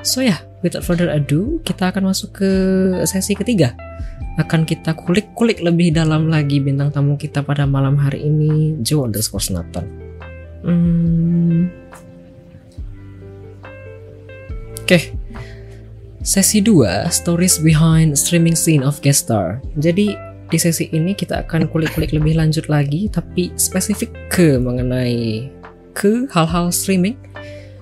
So 0.00 0.24
ya, 0.24 0.32
yeah, 0.32 0.40
without 0.64 0.80
further 0.80 1.12
ado, 1.12 1.60
kita 1.60 1.92
akan 1.92 2.08
masuk 2.08 2.40
ke 2.40 2.50
sesi 3.04 3.36
ketiga. 3.36 3.76
Akan 4.40 4.64
kita 4.64 4.96
kulik-kulik 4.96 5.60
lebih 5.60 5.92
dalam 5.92 6.32
lagi 6.32 6.56
bintang 6.56 6.88
tamu 6.88 7.20
kita 7.20 7.44
pada 7.44 7.68
malam 7.68 8.00
hari 8.00 8.24
ini, 8.24 8.80
Joe 8.80 9.04
underscore 9.04 9.44
Nathan. 9.52 9.84
Hmm. 10.64 11.68
Oke, 14.80 14.98
okay. 14.98 15.02
sesi 16.24 16.64
2, 16.64 17.06
Stories 17.12 17.60
Behind 17.62 18.16
Streaming 18.16 18.56
Scene 18.56 18.82
of 18.82 18.98
Guest 19.04 19.28
Star. 19.28 19.60
Jadi 19.78 20.16
di 20.50 20.58
sesi 20.58 20.90
ini 20.90 21.12
kita 21.14 21.46
akan 21.46 21.68
kulik-kulik 21.68 22.10
lebih 22.16 22.40
lanjut 22.40 22.66
lagi, 22.72 23.06
tapi 23.12 23.52
spesifik 23.54 24.10
ke 24.32 24.56
mengenai 24.58 25.46
ke 25.94 26.26
hal-hal 26.32 26.72
streaming 26.72 27.14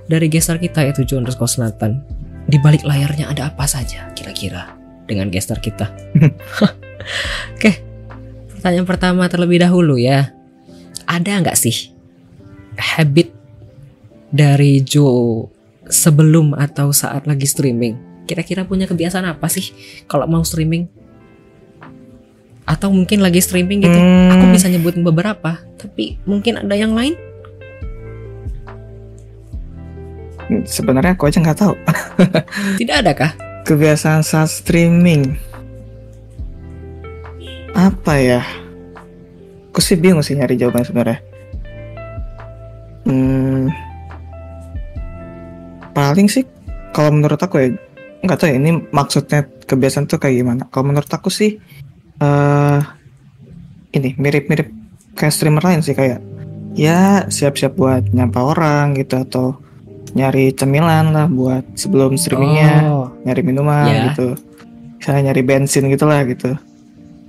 dari 0.08 0.26
gestar 0.32 0.56
kita 0.56 0.82
yaitu 0.82 1.04
John 1.04 1.22
underscore 1.22 1.60
Nathan. 1.60 2.00
Di 2.48 2.56
balik 2.64 2.82
layarnya 2.82 3.28
ada 3.28 3.52
apa 3.52 3.68
saja 3.68 4.08
kira-kira 4.16 4.72
dengan 5.04 5.28
gestar 5.28 5.60
kita? 5.60 5.92
Oke, 7.54 7.72
pertanyaan 8.56 8.88
pertama 8.88 9.28
terlebih 9.28 9.60
dahulu 9.60 10.00
ya. 10.00 10.32
Ada 11.04 11.44
nggak 11.44 11.56
sih 11.60 11.92
habit 12.80 13.28
dari 14.32 14.80
Joe 14.80 15.48
sebelum 15.88 16.56
atau 16.56 16.88
saat 16.90 17.28
lagi 17.28 17.44
streaming? 17.44 18.24
Kira-kira 18.24 18.64
punya 18.64 18.88
kebiasaan 18.88 19.28
apa 19.28 19.48
sih 19.52 19.72
kalau 20.08 20.24
mau 20.24 20.44
streaming? 20.44 20.88
Atau 22.68 22.92
mungkin 22.92 23.24
lagi 23.24 23.40
streaming 23.40 23.80
gitu, 23.80 23.96
hmm. 23.96 24.28
aku 24.28 24.44
bisa 24.52 24.68
nyebutin 24.68 25.00
beberapa, 25.00 25.56
tapi 25.80 26.20
mungkin 26.28 26.60
ada 26.60 26.76
yang 26.76 26.92
lain? 26.92 27.16
Sebenarnya 30.64 31.12
aku 31.14 31.28
aja 31.28 31.38
nggak 31.44 31.58
tahu. 31.60 31.74
Tidak 32.80 32.96
ada 33.04 33.12
kah? 33.12 33.32
Kebiasaan 33.68 34.24
saat 34.24 34.48
streaming. 34.48 35.36
Apa 37.76 38.16
ya? 38.16 38.42
Aku 39.70 39.84
sih 39.84 39.94
bingung 39.94 40.24
sih 40.24 40.34
nyari 40.34 40.56
jawaban 40.56 40.82
sebenarnya. 40.82 41.20
Hmm, 43.08 43.72
paling 45.96 46.28
sih 46.28 46.44
kalau 46.92 47.14
menurut 47.14 47.40
aku 47.40 47.56
ya 47.56 47.68
nggak 48.20 48.36
tahu 48.36 48.48
ya 48.52 48.56
ini 48.60 48.84
maksudnya 48.92 49.46
kebiasaan 49.68 50.10
tuh 50.10 50.18
kayak 50.18 50.42
gimana. 50.42 50.62
Kalau 50.68 50.90
menurut 50.90 51.08
aku 51.08 51.30
sih 51.30 51.60
uh, 52.18 52.80
ini 53.94 54.16
mirip-mirip 54.18 54.68
kayak 55.14 55.34
streamer 55.34 55.62
lain 55.62 55.80
sih 55.80 55.94
kayak 55.96 56.20
ya 56.74 57.26
siap-siap 57.26 57.74
buat 57.78 58.10
nyapa 58.12 58.40
orang 58.42 58.98
gitu 58.98 59.18
atau 59.18 59.46
nyari 60.12 60.54
cemilan 60.54 61.12
lah 61.12 61.26
buat 61.28 61.64
sebelum 61.74 62.16
streamingnya 62.16 62.88
oh. 62.88 63.08
nyari 63.24 63.40
minuman 63.44 63.88
yeah. 63.88 64.04
gitu. 64.12 64.28
Misalnya 64.98 65.32
nyari 65.32 65.42
bensin 65.44 65.88
gitulah 65.90 66.22
gitu. 66.28 66.54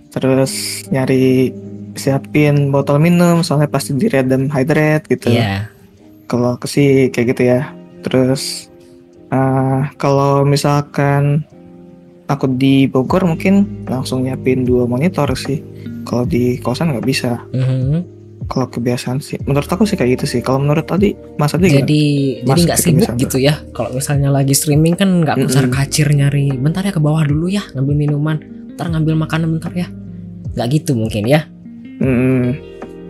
Terus 0.10 0.84
nyari 0.90 1.54
siapin 1.98 2.72
botol 2.72 3.02
minum 3.02 3.42
soalnya 3.44 3.70
pasti 3.70 3.96
di 3.96 4.08
random 4.08 4.48
hydrate 4.52 5.10
gitu. 5.10 5.34
Yeah. 5.34 5.68
kalau 6.30 6.62
ke 6.62 6.70
sih 6.70 7.10
kayak 7.10 7.34
gitu 7.34 7.42
ya. 7.50 7.74
Terus 8.06 8.70
uh, 9.34 9.90
kalau 9.98 10.46
misalkan 10.46 11.42
aku 12.30 12.46
di 12.54 12.86
Bogor 12.86 13.26
mungkin 13.26 13.86
langsung 13.90 14.24
nyiapin 14.24 14.62
dua 14.62 14.86
monitor 14.86 15.28
sih. 15.34 15.60
Kalau 16.06 16.26
di 16.30 16.62
kosan 16.62 16.94
nggak 16.94 17.08
bisa. 17.08 17.42
Mm 17.50 17.66
-hmm 17.66 18.19
kalau 18.50 18.66
kebiasaan 18.66 19.22
sih. 19.22 19.38
Menurut 19.46 19.70
aku 19.70 19.86
sih 19.86 19.94
kayak 19.94 20.20
gitu 20.20 20.26
sih. 20.26 20.40
Kalau 20.42 20.58
menurut 20.58 20.90
tadi 20.90 21.14
mas 21.38 21.54
Adi 21.54 21.70
jadi 21.70 22.02
gimana? 22.42 22.50
jadi 22.50 22.62
nggak 22.66 22.80
sibuk 22.82 23.12
gitu 23.22 23.38
ya. 23.38 23.62
Kalau 23.78 23.94
misalnya 23.94 24.34
lagi 24.34 24.58
streaming 24.58 24.98
kan 24.98 25.22
nggak 25.22 25.38
mm 25.38 25.46
-hmm. 25.46 25.70
kacir 25.70 26.10
nyari. 26.10 26.58
Bentar 26.58 26.82
ya 26.82 26.90
ke 26.90 26.98
bawah 26.98 27.22
dulu 27.30 27.46
ya 27.46 27.62
ngambil 27.78 27.96
minuman. 27.96 28.42
Ntar 28.74 28.90
ngambil 28.90 29.14
makanan 29.22 29.48
bentar 29.54 29.70
ya. 29.78 29.88
Nggak 30.58 30.68
gitu 30.82 30.98
mungkin 30.98 31.30
ya? 31.30 31.46
Mm 32.02 32.10
-hmm. 32.10 32.44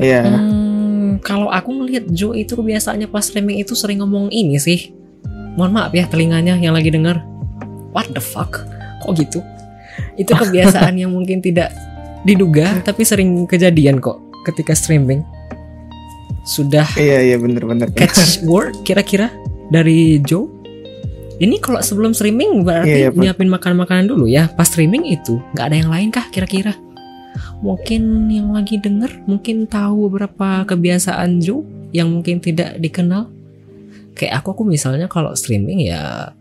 yeah. 0.03 0.27
hmm, 0.27 1.23
kalau 1.23 1.47
aku 1.47 1.71
ngelihat 1.71 2.11
Joe 2.11 2.35
itu 2.35 2.59
kebiasaannya 2.59 3.07
pas 3.07 3.23
streaming 3.23 3.63
itu 3.63 3.71
sering 3.79 4.03
ngomong 4.03 4.27
ini 4.35 4.59
sih. 4.59 4.91
Mohon 5.55 5.71
maaf 5.71 5.91
ya 5.95 6.03
telinganya 6.11 6.59
yang 6.59 6.75
lagi 6.75 6.91
denger. 6.91 7.15
What 7.95 8.11
the 8.11 8.21
fuck? 8.21 8.59
Kok 9.07 9.15
gitu? 9.15 9.39
Itu 10.19 10.35
kebiasaan 10.43 10.99
yang 10.99 11.15
mungkin 11.15 11.39
tidak 11.39 11.71
diduga 12.27 12.83
tapi 12.83 13.07
sering 13.07 13.47
kejadian 13.47 14.03
kok 14.03 14.28
ketika 14.47 14.75
streaming 14.77 15.23
sudah 16.49 16.87
iya 16.97 17.21
iya 17.21 17.37
bener-bener 17.37 17.91
catch 17.93 18.41
word 18.49 18.73
kira-kira 18.81 19.29
dari 19.69 20.17
Joe? 20.25 20.49
Ini 21.39 21.55
kalau 21.63 21.79
sebelum 21.79 22.11
streaming 22.11 22.67
berarti 22.67 23.07
iya, 23.07 23.07
iya, 23.07 23.15
nyiapin 23.15 23.47
makan-makanan 23.47 24.11
dulu 24.11 24.27
ya. 24.27 24.51
Pas 24.51 24.67
streaming 24.67 25.07
itu 25.07 25.39
nggak 25.55 25.65
ada 25.71 25.77
yang 25.79 25.87
lain 25.93 26.09
kah 26.11 26.27
kira-kira? 26.27 26.75
Mungkin 27.63 28.27
yang 28.27 28.51
lagi 28.51 28.75
denger 28.75 29.23
mungkin 29.23 29.63
tahu 29.63 30.11
beberapa 30.11 30.67
kebiasaan 30.67 31.39
Joe 31.39 31.63
yang 31.95 32.11
mungkin 32.11 32.43
tidak 32.43 32.75
dikenal? 32.83 33.31
Kayak 34.19 34.43
aku 34.43 34.51
aku 34.51 34.63
misalnya 34.67 35.07
kalau 35.07 35.31
streaming 35.31 35.87
ya 35.87 36.35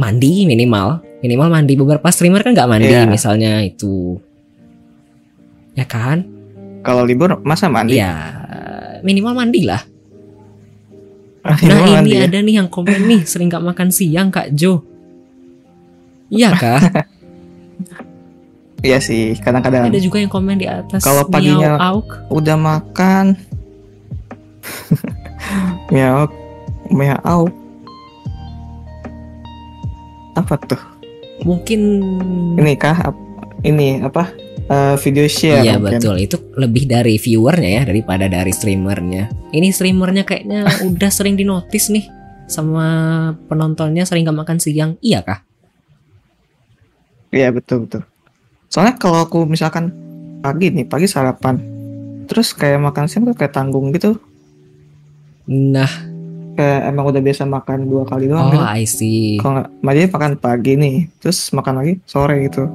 mandi 0.00 0.48
minimal. 0.48 1.04
Minimal 1.20 1.48
mandi. 1.52 1.76
Beberapa 1.76 2.08
streamer 2.08 2.40
kan 2.40 2.56
nggak 2.56 2.70
mandi 2.70 2.88
yeah. 2.88 3.04
misalnya 3.04 3.60
itu. 3.60 4.16
Ya 5.76 5.84
kan 5.84 6.39
kalau 6.80 7.04
libur 7.04 7.40
masa 7.44 7.68
mandi? 7.68 8.00
Ya 8.00 8.40
minimal 9.02 9.34
mandi 9.36 9.64
lah. 9.64 9.82
Ah, 11.40 11.56
nah 11.56 12.04
ini 12.04 12.20
ya? 12.20 12.28
ada 12.28 12.38
nih 12.44 12.60
yang 12.60 12.68
komen 12.68 13.08
nih 13.08 13.24
sering 13.24 13.48
gak 13.48 13.64
makan 13.64 13.88
siang 13.88 14.28
Kak 14.28 14.52
Jo. 14.52 14.84
Iya 16.28 16.52
kah? 16.56 16.80
Iya 18.80 18.96
sih, 18.96 19.36
kadang-kadang. 19.36 19.92
Ada 19.92 20.00
juga 20.00 20.24
yang 20.24 20.32
komen 20.32 20.56
di 20.56 20.64
atas. 20.64 21.04
Kalau 21.04 21.28
paginya 21.28 21.76
auk. 21.76 22.32
udah 22.32 22.56
makan, 22.56 23.36
miau, 25.92 26.24
miau. 26.88 27.44
Apa 30.32 30.56
tuh? 30.64 30.80
Mungkin. 31.44 31.80
Ini 32.56 32.72
kah? 32.80 33.12
Ini 33.60 34.00
apa? 34.00 34.32
Uh, 34.70 34.96
video 34.96 35.26
share. 35.26 35.66
Iya 35.66 35.76
mungkin. 35.76 35.98
betul, 35.98 36.16
itu 36.22 36.36
lebih 36.54 36.86
dari 36.86 37.18
viewernya 37.18 37.70
ya 37.70 37.82
daripada 37.84 38.30
dari 38.30 38.54
streamernya. 38.54 39.28
Ini 39.50 39.68
streamernya 39.74 40.22
kayaknya 40.22 40.70
udah 40.88 41.10
sering 41.10 41.34
dinotis 41.34 41.90
nih 41.90 42.06
sama 42.46 42.86
penontonnya 43.46 44.06
sering 44.06 44.26
gak 44.26 44.38
makan 44.38 44.58
siang, 44.62 44.98
iya 45.02 45.22
kah? 45.22 45.42
Iya 47.30 47.54
betul 47.54 47.86
betul. 47.86 48.02
Soalnya 48.70 48.98
kalau 48.98 49.22
aku 49.22 49.46
misalkan 49.46 49.94
pagi 50.42 50.70
nih, 50.70 50.86
pagi 50.86 51.06
sarapan, 51.06 51.58
terus 52.26 52.54
kayak 52.54 52.82
makan 52.82 53.06
siang 53.06 53.26
tuh 53.26 53.38
kayak 53.38 53.54
tanggung 53.54 53.94
gitu. 53.94 54.18
Nah, 55.46 55.90
kayak 56.58 56.90
emang 56.90 57.06
udah 57.10 57.22
biasa 57.22 57.46
makan 57.46 57.86
dua 57.86 58.02
kali 58.02 58.26
doang. 58.26 58.50
Oh, 58.50 58.54
gitu. 58.54 58.66
I 58.66 58.82
see. 58.86 59.38
Kalau 59.38 59.62
nggak, 59.62 60.10
makan 60.10 60.32
pagi 60.38 60.74
nih, 60.74 60.96
terus 61.22 61.38
makan 61.54 61.82
lagi 61.82 61.94
sore 62.06 62.50
gitu. 62.50 62.66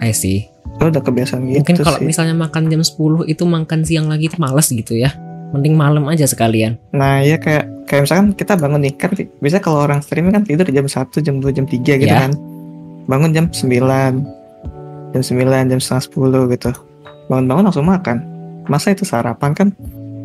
I 0.00 0.12
see 0.12 0.55
oh, 0.80 0.88
udah 0.92 1.02
kebiasaan 1.02 1.42
gitu 1.48 1.60
mungkin 1.62 1.76
kalau 1.80 1.98
misalnya 2.02 2.34
makan 2.36 2.68
jam 2.68 2.82
10 2.84 3.30
itu 3.30 3.42
makan 3.44 3.80
siang 3.84 4.06
lagi 4.12 4.28
itu 4.28 4.36
males 4.36 4.68
gitu 4.68 4.94
ya. 4.96 5.14
Mending 5.54 5.78
malam 5.78 6.04
aja 6.10 6.26
sekalian. 6.26 6.76
Nah 6.90 7.22
ya 7.22 7.38
kayak 7.38 7.86
kayak 7.86 8.02
misalkan 8.04 8.26
kita 8.34 8.58
bangun 8.58 8.82
nih 8.82 8.94
kan 8.98 9.14
biasanya 9.38 9.62
kalau 9.62 9.78
orang 9.86 10.02
streaming 10.02 10.34
kan 10.34 10.42
tidur 10.42 10.66
jam 10.66 10.86
1 10.86 11.06
jam 11.22 11.34
2 11.38 11.56
jam 11.56 11.64
3 11.64 11.80
gitu 11.80 12.02
ya. 12.02 12.26
kan. 12.26 12.32
Bangun 13.06 13.30
jam 13.30 13.46
9 13.48 15.14
jam 15.14 15.22
9 15.22 15.70
jam 15.70 15.78
setengah 15.78 16.04
10 16.10 16.52
gitu. 16.58 16.70
Bangun-bangun 17.30 17.64
langsung 17.70 17.86
makan. 17.86 18.16
Masa 18.66 18.90
itu 18.92 19.06
sarapan 19.06 19.54
kan? 19.54 19.68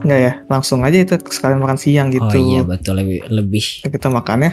Enggak 0.01 0.19
ya 0.19 0.33
langsung 0.49 0.81
aja 0.81 0.97
itu 0.97 1.13
sekalian 1.29 1.61
makan 1.61 1.77
siang 1.77 2.09
gitu. 2.09 2.25
oh 2.25 2.33
iya 2.33 2.65
betul. 2.65 2.97
Lebih 2.97 3.29
lebih. 3.29 3.85
Kita 3.85 4.09
makannya 4.09 4.51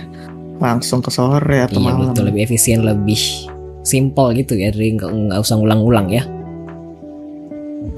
langsung 0.61 1.01
ke 1.01 1.09
sore 1.09 1.65
atau 1.65 1.81
iya, 1.81 1.87
malam. 1.89 2.13
Betul 2.13 2.29
lebih 2.29 2.45
efisien 2.45 2.85
lebih 2.85 3.49
simple 3.89 4.37
gitu 4.37 4.61
ya 4.61 4.69
jadi 4.69 5.01
nggak 5.01 5.41
usah 5.41 5.57
ngulang-ngulang 5.57 6.13
ya 6.13 6.29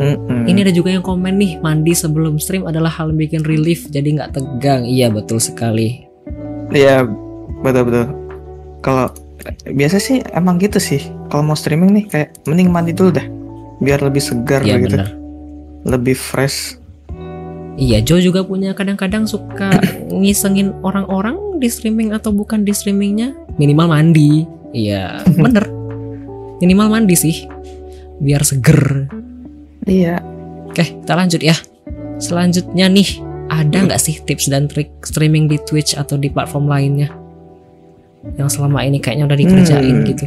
Mm-mm. 0.01 0.49
Ini 0.49 0.65
ada 0.65 0.73
juga 0.73 0.97
yang 0.97 1.05
komen 1.05 1.37
nih 1.37 1.61
mandi 1.61 1.93
sebelum 1.93 2.41
stream 2.41 2.65
adalah 2.65 2.89
hal 2.89 3.13
yang 3.13 3.21
bikin 3.21 3.43
relief 3.45 3.85
jadi 3.93 4.17
nggak 4.17 4.33
tegang. 4.33 4.89
Iya 4.89 5.13
betul 5.13 5.37
sekali. 5.37 6.09
Iya 6.73 7.05
betul 7.61 7.83
betul. 7.85 8.07
Kalau 8.81 9.13
biasa 9.69 10.01
sih 10.01 10.25
emang 10.33 10.57
gitu 10.57 10.81
sih. 10.81 11.05
Kalau 11.29 11.45
mau 11.45 11.53
streaming 11.53 11.93
nih 11.93 12.05
kayak 12.09 12.29
mending 12.49 12.73
mandi 12.73 12.93
dulu 12.97 13.13
dah 13.13 13.27
biar 13.85 14.01
lebih 14.01 14.25
segar 14.25 14.65
iya, 14.65 14.81
gitu. 14.81 14.97
Bener. 14.97 15.11
Lebih 15.85 16.17
fresh. 16.17 16.81
Iya, 17.81 18.05
Joe 18.05 18.21
juga 18.21 18.45
punya 18.45 18.77
kadang-kadang 18.77 19.25
suka 19.25 19.73
ngisengin 20.21 20.77
orang-orang 20.85 21.37
di 21.61 21.69
streaming 21.69 22.13
atau 22.13 22.33
bukan 22.33 22.65
di 22.65 22.73
streamingnya 22.73 23.33
minimal 23.57 23.89
mandi. 23.89 24.45
Iya, 24.77 25.25
bener. 25.45 25.80
Minimal 26.61 26.89
mandi 26.89 27.17
sih, 27.17 27.49
biar 28.21 28.45
seger. 28.45 29.09
Iya. 29.85 30.21
Oke, 30.69 30.85
kita 31.03 31.12
lanjut 31.12 31.41
ya. 31.41 31.57
Selanjutnya 32.21 32.87
nih, 32.87 33.17
ada 33.49 33.89
nggak 33.89 33.99
sih 33.99 34.21
tips 34.21 34.47
dan 34.47 34.69
trik 34.69 34.93
streaming 35.03 35.49
di 35.49 35.57
Twitch 35.59 35.97
atau 35.97 36.15
di 36.15 36.29
platform 36.29 36.69
lainnya? 36.69 37.11
yang 38.37 38.53
selama 38.53 38.85
ini 38.85 39.01
kayaknya 39.01 39.25
udah 39.25 39.39
dikerjain 39.41 39.97
Hmm. 39.97 40.05
gitu. 40.05 40.27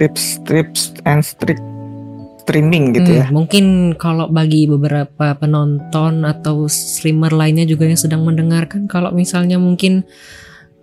tips 0.00 0.40
tips 0.42 0.96
and 1.04 1.22
trick 1.38 1.60
streaming 2.40 2.90
gitu 2.90 3.06
Hmm, 3.06 3.20
ya 3.20 3.26
Mungkin 3.28 3.64
kalau 3.94 4.26
bagi 4.26 4.64
beberapa 4.66 5.36
penonton 5.36 6.24
atau 6.24 6.66
streamer 6.66 7.30
lainnya 7.30 7.68
juga 7.68 7.86
yang 7.86 8.00
sedang 8.00 8.24
mendengarkan, 8.26 8.88
kalau 8.88 9.12
misalnya 9.12 9.60
mungkin 9.60 10.02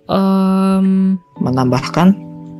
em, 0.07 1.17
menambahkan 1.41 2.15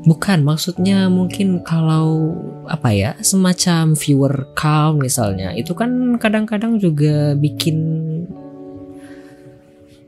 bukan 0.08 0.40
maksudnya 0.48 1.12
mungkin 1.12 1.60
kalau 1.68 2.32
apa 2.72 2.96
ya 2.96 3.12
semacam 3.20 3.92
viewer 3.92 4.48
count 4.56 5.04
misalnya 5.04 5.52
itu 5.52 5.76
kan 5.76 6.16
kadang-kadang 6.16 6.80
juga 6.80 7.36
bikin 7.36 7.76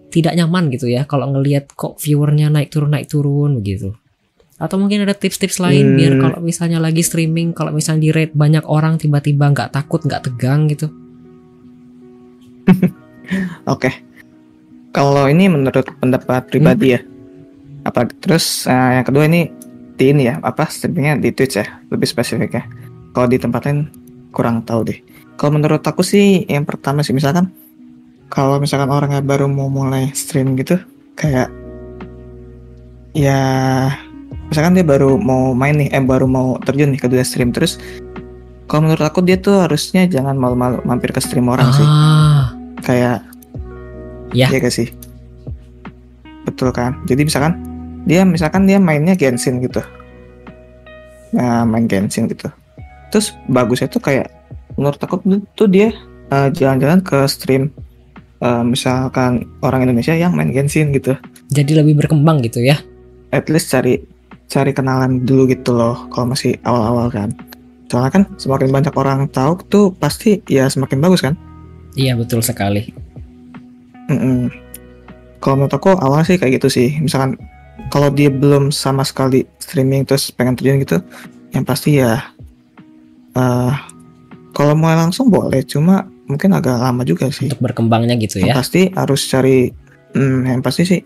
tidak 0.10 0.34
nyaman 0.40 0.72
gitu 0.74 0.88
ya 0.90 1.04
kalau 1.04 1.30
ngelihat 1.36 1.70
kok 1.76 2.00
viewernya 2.00 2.48
naik 2.50 2.72
turun 2.72 2.96
naik 2.96 3.12
turun 3.12 3.60
begitu. 3.62 3.94
Atau 4.60 4.76
mungkin 4.76 5.08
ada 5.08 5.16
tips-tips 5.16 5.64
lain 5.64 5.96
Hmm. 5.96 5.96
biar 5.96 6.14
kalau 6.20 6.40
misalnya 6.44 6.84
lagi 6.84 7.00
streaming, 7.00 7.56
kalau 7.56 7.72
misalnya 7.72 8.02
di 8.04 8.12
rate 8.12 8.36
banyak 8.36 8.68
orang 8.68 9.00
tiba-tiba 9.00 9.56
nggak 9.56 9.72
takut, 9.72 10.04
nggak 10.04 10.28
tegang 10.28 10.68
gitu. 10.68 10.92
Oke. 13.72 13.92
Kalau 14.92 15.30
ini 15.32 15.48
menurut 15.48 15.86
pendapat 16.02 16.52
pribadi 16.52 16.98
ya. 16.98 17.00
Apa 17.88 18.04
terus 18.20 18.68
eh, 18.68 19.00
yang 19.00 19.06
kedua 19.08 19.32
ini 19.32 19.48
di 20.00 20.16
ini 20.16 20.32
ya, 20.32 20.40
apa 20.40 20.72
streamingnya 20.72 21.20
di 21.20 21.36
Twitch 21.36 21.60
ya, 21.60 21.68
lebih 21.92 22.08
spesifik 22.08 22.56
ya. 22.56 22.64
Kalau 23.12 23.28
di 23.28 23.36
tempat 23.36 23.68
lain 23.68 23.92
kurang 24.32 24.64
tahu 24.64 24.88
deh. 24.88 25.00
Kalau 25.36 25.60
menurut 25.60 25.84
aku 25.84 26.00
sih 26.00 26.48
yang 26.48 26.64
pertama 26.64 27.04
sih 27.04 27.12
misalkan 27.12 27.52
kalau 28.32 28.62
misalkan 28.62 28.88
orangnya 28.88 29.20
baru 29.20 29.50
mau 29.52 29.68
mulai 29.68 30.12
stream 30.14 30.54
gitu 30.56 30.78
kayak 31.18 31.50
ya 33.18 33.40
misalkan 34.48 34.78
dia 34.78 34.86
baru 34.86 35.18
mau 35.18 35.52
main 35.58 35.76
nih, 35.76 35.90
eh 35.92 36.04
baru 36.04 36.30
mau 36.30 36.56
terjun 36.62 36.94
nih 36.94 37.00
ke 37.02 37.08
dunia 37.10 37.26
stream 37.26 37.50
terus 37.52 37.82
kalau 38.70 38.86
menurut 38.86 39.02
aku 39.02 39.26
dia 39.26 39.36
tuh 39.42 39.66
harusnya 39.66 40.06
jangan 40.06 40.38
malu-malu 40.38 40.78
mampir 40.86 41.10
ke 41.10 41.18
stream 41.20 41.50
orang 41.50 41.74
sih. 41.74 41.88
ah, 41.88 42.54
Kayak 42.86 43.26
Ya. 44.30 44.46
Iya 44.54 44.62
gak 44.62 44.74
sih? 44.78 44.94
Betul 46.46 46.70
kan? 46.70 47.02
Jadi 47.10 47.26
misalkan 47.26 47.58
dia 48.08 48.24
misalkan 48.24 48.68
dia 48.68 48.80
mainnya 48.80 49.16
Genshin 49.16 49.60
gitu. 49.64 49.84
Nah, 51.36 51.66
main 51.68 51.86
Genshin 51.86 52.26
gitu. 52.26 52.50
Terus 53.14 53.34
bagusnya 53.50 53.90
tuh 53.90 54.02
kayak 54.02 54.30
menurut 54.78 55.00
aku 55.02 55.22
tuh- 55.58 55.72
dia 55.72 55.92
eh, 56.30 56.50
jalan-jalan 56.54 57.02
ke 57.02 57.26
stream 57.26 57.74
eh, 58.40 58.64
misalkan 58.64 59.50
orang 59.66 59.90
Indonesia 59.90 60.14
yang 60.14 60.34
main 60.38 60.54
Genshin 60.54 60.94
gitu. 60.94 61.18
jadi 61.50 61.82
lebih 61.82 61.98
berkembang 62.06 62.46
gitu 62.46 62.62
ya. 62.62 62.78
At 63.34 63.50
least 63.50 63.74
cari 63.74 63.98
cari 64.50 64.74
kenalan 64.74 65.26
dulu 65.26 65.50
gitu 65.50 65.74
loh 65.74 66.10
kalau 66.10 66.34
masih 66.34 66.58
awal-awal 66.66 67.10
kan. 67.10 67.30
Soalnya 67.90 68.12
kan 68.14 68.24
semakin 68.38 68.70
banyak 68.70 68.94
orang 68.94 69.26
tahu 69.34 69.58
tuh 69.66 69.86
pasti 69.98 70.42
ya 70.46 70.70
semakin 70.70 71.02
bagus 71.02 71.26
kan? 71.26 71.34
Iya 71.98 72.14
betul 72.14 72.46
sekali. 72.46 72.90
Mm-mm. 74.10 74.50
Kalau 75.42 75.56
menurut 75.58 75.74
aku 75.74 75.94
awal 75.98 76.22
sih 76.22 76.38
kayak 76.38 76.62
gitu 76.62 76.70
sih. 76.70 76.98
Misalkan 77.02 77.38
kalau 77.88 78.12
dia 78.12 78.28
belum 78.28 78.70
sama 78.70 79.08
sekali 79.08 79.48
streaming 79.58 80.04
terus 80.04 80.28
pengen 80.30 80.60
terjun 80.60 80.84
gitu, 80.84 81.00
yang 81.56 81.64
pasti 81.64 82.04
ya 82.04 82.20
eh 83.34 83.74
kalau 84.52 84.76
mau 84.76 84.92
langsung 84.92 85.32
boleh, 85.32 85.64
cuma 85.64 86.04
mungkin 86.28 86.52
agak 86.52 86.76
lama 86.76 87.08
juga 87.08 87.32
sih. 87.32 87.48
Untuk 87.48 87.64
berkembangnya 87.64 88.20
gitu 88.20 88.44
Yang 88.44 88.52
ya. 88.52 88.56
pasti 88.60 88.82
harus 88.92 89.22
cari, 89.26 89.72
hmm, 90.14 90.40
yang 90.52 90.60
pasti 90.60 90.84
sih 90.84 91.00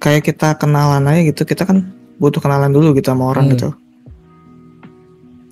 kayak 0.00 0.24
kita 0.24 0.56
kenalan 0.56 1.04
aja 1.04 1.20
gitu. 1.28 1.44
Kita 1.44 1.68
kan 1.68 1.84
butuh 2.16 2.40
kenalan 2.40 2.72
dulu 2.72 2.96
gitu 2.96 3.12
sama 3.12 3.36
orang 3.36 3.50
Hmm. 3.50 3.52
gitu. 3.58 3.68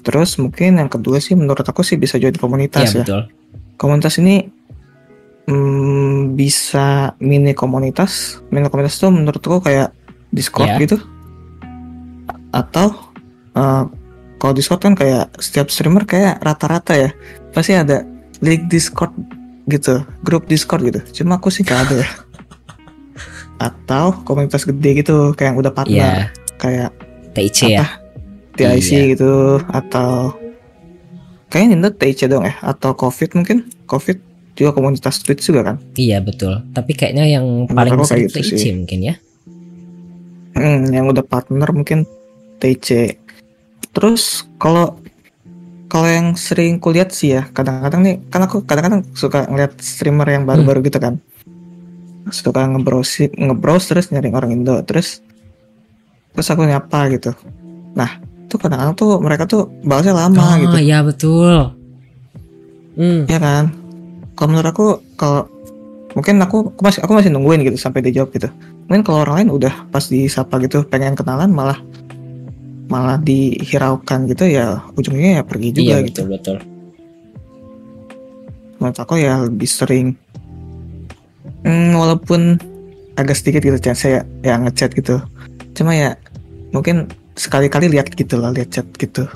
Terus 0.09 0.41
mungkin 0.41 0.81
yang 0.81 0.89
kedua 0.89 1.21
sih 1.21 1.37
menurut 1.37 1.67
aku 1.69 1.85
sih 1.85 2.01
bisa 2.01 2.17
join 2.17 2.33
komunitas 2.39 2.97
ya 2.97 3.05
betul. 3.05 3.23
komunitas 3.77 4.17
ini 4.25 4.49
hmm, 5.45 6.33
bisa 6.33 7.13
mini 7.21 7.53
komunitas 7.53 8.41
mini 8.49 8.73
komunitas 8.73 8.97
tuh 8.97 9.13
menurutku 9.13 9.61
kayak 9.61 9.93
Discord 10.31 10.69
Ya. 10.69 10.79
gitu 10.79 10.97
atau 12.51 13.13
eh, 13.53 13.85
kalau 14.37 14.53
Discord 14.53 14.81
kan 14.81 14.95
kayak 14.95 15.35
setiap 15.37 15.69
streamer 15.69 16.05
kayak 16.05 16.39
rata-rata 16.39 16.95
ya 16.95 17.11
pasti 17.51 17.73
ada 17.73 18.05
link 18.39 18.67
Discord 18.67 19.13
gitu 19.67 20.01
grup 20.21 20.47
Discord 20.47 20.81
gitu 20.83 21.01
cuma 21.17 21.37
aku 21.37 21.49
sih 21.49 21.61
gak 21.61 21.87
ada 21.87 22.01
ya 22.01 22.09
atau 23.69 24.15
komunitas 24.23 24.63
gede 24.63 25.03
gitu 25.03 25.33
kayak 25.33 25.53
yang 25.53 25.59
udah 25.59 25.73
partner 25.73 25.99
Iya, 25.99 26.15
kayak 26.57 26.91
TIC 27.33 27.59
ya. 27.69 27.87
TIC 28.55 28.89
Iya. 28.89 29.03
gitu 29.13 29.33
atau 29.65 30.35
kayaknya 31.49 31.75
Nintendo 31.75 31.91
TIC 31.93 32.21
dong 32.27 32.45
ya 32.45 32.55
atau 32.61 32.91
COVID 32.93 33.35
mungkin 33.35 33.57
COVID 33.85 34.17
juga 34.55 34.71
komunitas 34.73 35.19
Twitch 35.19 35.43
juga 35.45 35.63
kan 35.65 35.77
Iya 35.95 36.19
betul. 36.19 36.67
Tapi 36.69 36.91
kayaknya 36.93 37.27
yang 37.29 37.67
paling 37.69 37.95
besar 37.95 38.19
kayak 38.19 38.27
itu 38.27 38.39
gitu 38.39 38.47
TIC 38.49 38.59
sih. 38.59 38.73
mungkin 38.73 38.99
ya. 39.05 39.15
Hmm, 40.59 40.91
yang 40.91 41.07
udah 41.07 41.23
partner 41.23 41.71
mungkin 41.71 42.03
TIC 42.59 43.15
terus 43.95 44.47
kalau 44.59 44.99
kalau 45.89 46.09
yang 46.09 46.37
sering 46.37 46.77
kulihat 46.77 47.11
sih 47.11 47.33
ya 47.33 47.49
kadang-kadang 47.49 48.05
nih 48.05 48.17
kan 48.29 48.45
aku 48.45 48.61
kadang-kadang 48.69 49.01
suka 49.17 49.49
ngeliat 49.49 49.73
streamer 49.81 50.29
yang 50.29 50.45
baru-baru 50.45 50.85
gitu 50.85 51.01
kan. 51.01 51.17
Suka 52.29 52.69
ngebrowse 52.69 53.33
ngebrowse 53.33 53.89
terus 53.89 54.13
nyari 54.13 54.29
orang 54.29 54.53
Indo 54.53 54.77
terus 54.85 55.25
terus 56.37 56.49
aku 56.53 56.69
nyapa 56.69 57.09
gitu. 57.17 57.33
Nah 57.97 58.21
tuh 58.53 58.61
kadang-kadang 58.61 58.95
tuh 58.95 59.17
mereka 59.17 59.49
tuh 59.49 59.73
balasnya 59.81 60.13
lama 60.13 60.45
oh 60.45 60.55
gitu. 60.61 60.77
iya 60.77 61.01
betul. 61.01 61.73
Hmm, 63.01 63.25
ya 63.25 63.41
kan? 63.41 63.73
Kalau 64.37 64.49
menurut 64.53 64.69
aku 64.69 64.87
kalau 65.17 65.49
mungkin 66.13 66.37
aku, 66.45 66.69
aku 66.77 66.81
masih 66.85 67.01
aku 67.01 67.13
masih 67.17 67.31
nungguin 67.33 67.65
gitu 67.65 67.81
sampai 67.81 68.05
dia 68.05 68.21
jawab 68.21 68.31
gitu 68.37 68.53
mungkin 68.89 69.05
kalau 69.05 69.23
orang 69.29 69.45
lain 69.45 69.51
udah 69.61 69.75
pas 69.93 70.05
disapa 70.09 70.57
gitu 70.65 70.83
pengen 70.89 71.13
kenalan 71.15 71.53
malah 71.53 71.79
malah 72.89 73.21
dihiraukan 73.21 74.25
gitu 74.33 74.49
ya 74.49 74.81
ujungnya 74.97 75.41
ya 75.41 75.43
pergi 75.45 75.69
juga 75.77 75.85
iya 75.85 75.97
gitu 76.09 76.25
betul 76.25 76.57
betul. 76.57 76.77
menurut 78.81 78.99
aku 78.99 79.15
ya 79.21 79.45
lebih 79.45 79.69
sering 79.69 80.17
Hmm, 81.67 81.91
walaupun 81.99 82.55
agak 83.19 83.35
sedikit 83.35 83.67
gitu 83.67 83.77
chat 83.83 83.99
saya 83.99 84.23
ya 84.47 84.55
ngechat 84.63 84.95
gitu 84.95 85.19
cuma 85.75 85.91
ya 85.91 86.15
mungkin 86.71 87.11
sekali-kali 87.35 87.91
lihat 87.91 88.15
gitu 88.15 88.39
lah 88.39 88.55
lihat 88.55 88.71
chat 88.71 88.87
gitu 88.95 89.27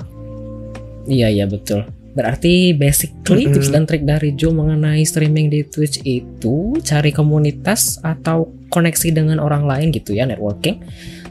Iya 1.03 1.27
iya 1.27 1.45
betul. 1.51 1.83
Berarti 2.15 2.71
basically 2.77 3.49
Mm-mm. 3.49 3.59
tips 3.59 3.69
dan 3.75 3.83
trik 3.83 4.07
dari 4.07 4.31
Joe 4.39 4.55
mengenai 4.55 5.03
streaming 5.03 5.51
di 5.51 5.67
Twitch 5.67 5.99
itu 6.07 6.79
cari 6.79 7.11
komunitas 7.11 7.99
atau 7.99 8.47
koneksi 8.73 9.13
dengan 9.13 9.37
orang 9.37 9.69
lain 9.69 9.93
gitu 9.93 10.17
ya 10.17 10.25
networking. 10.25 10.81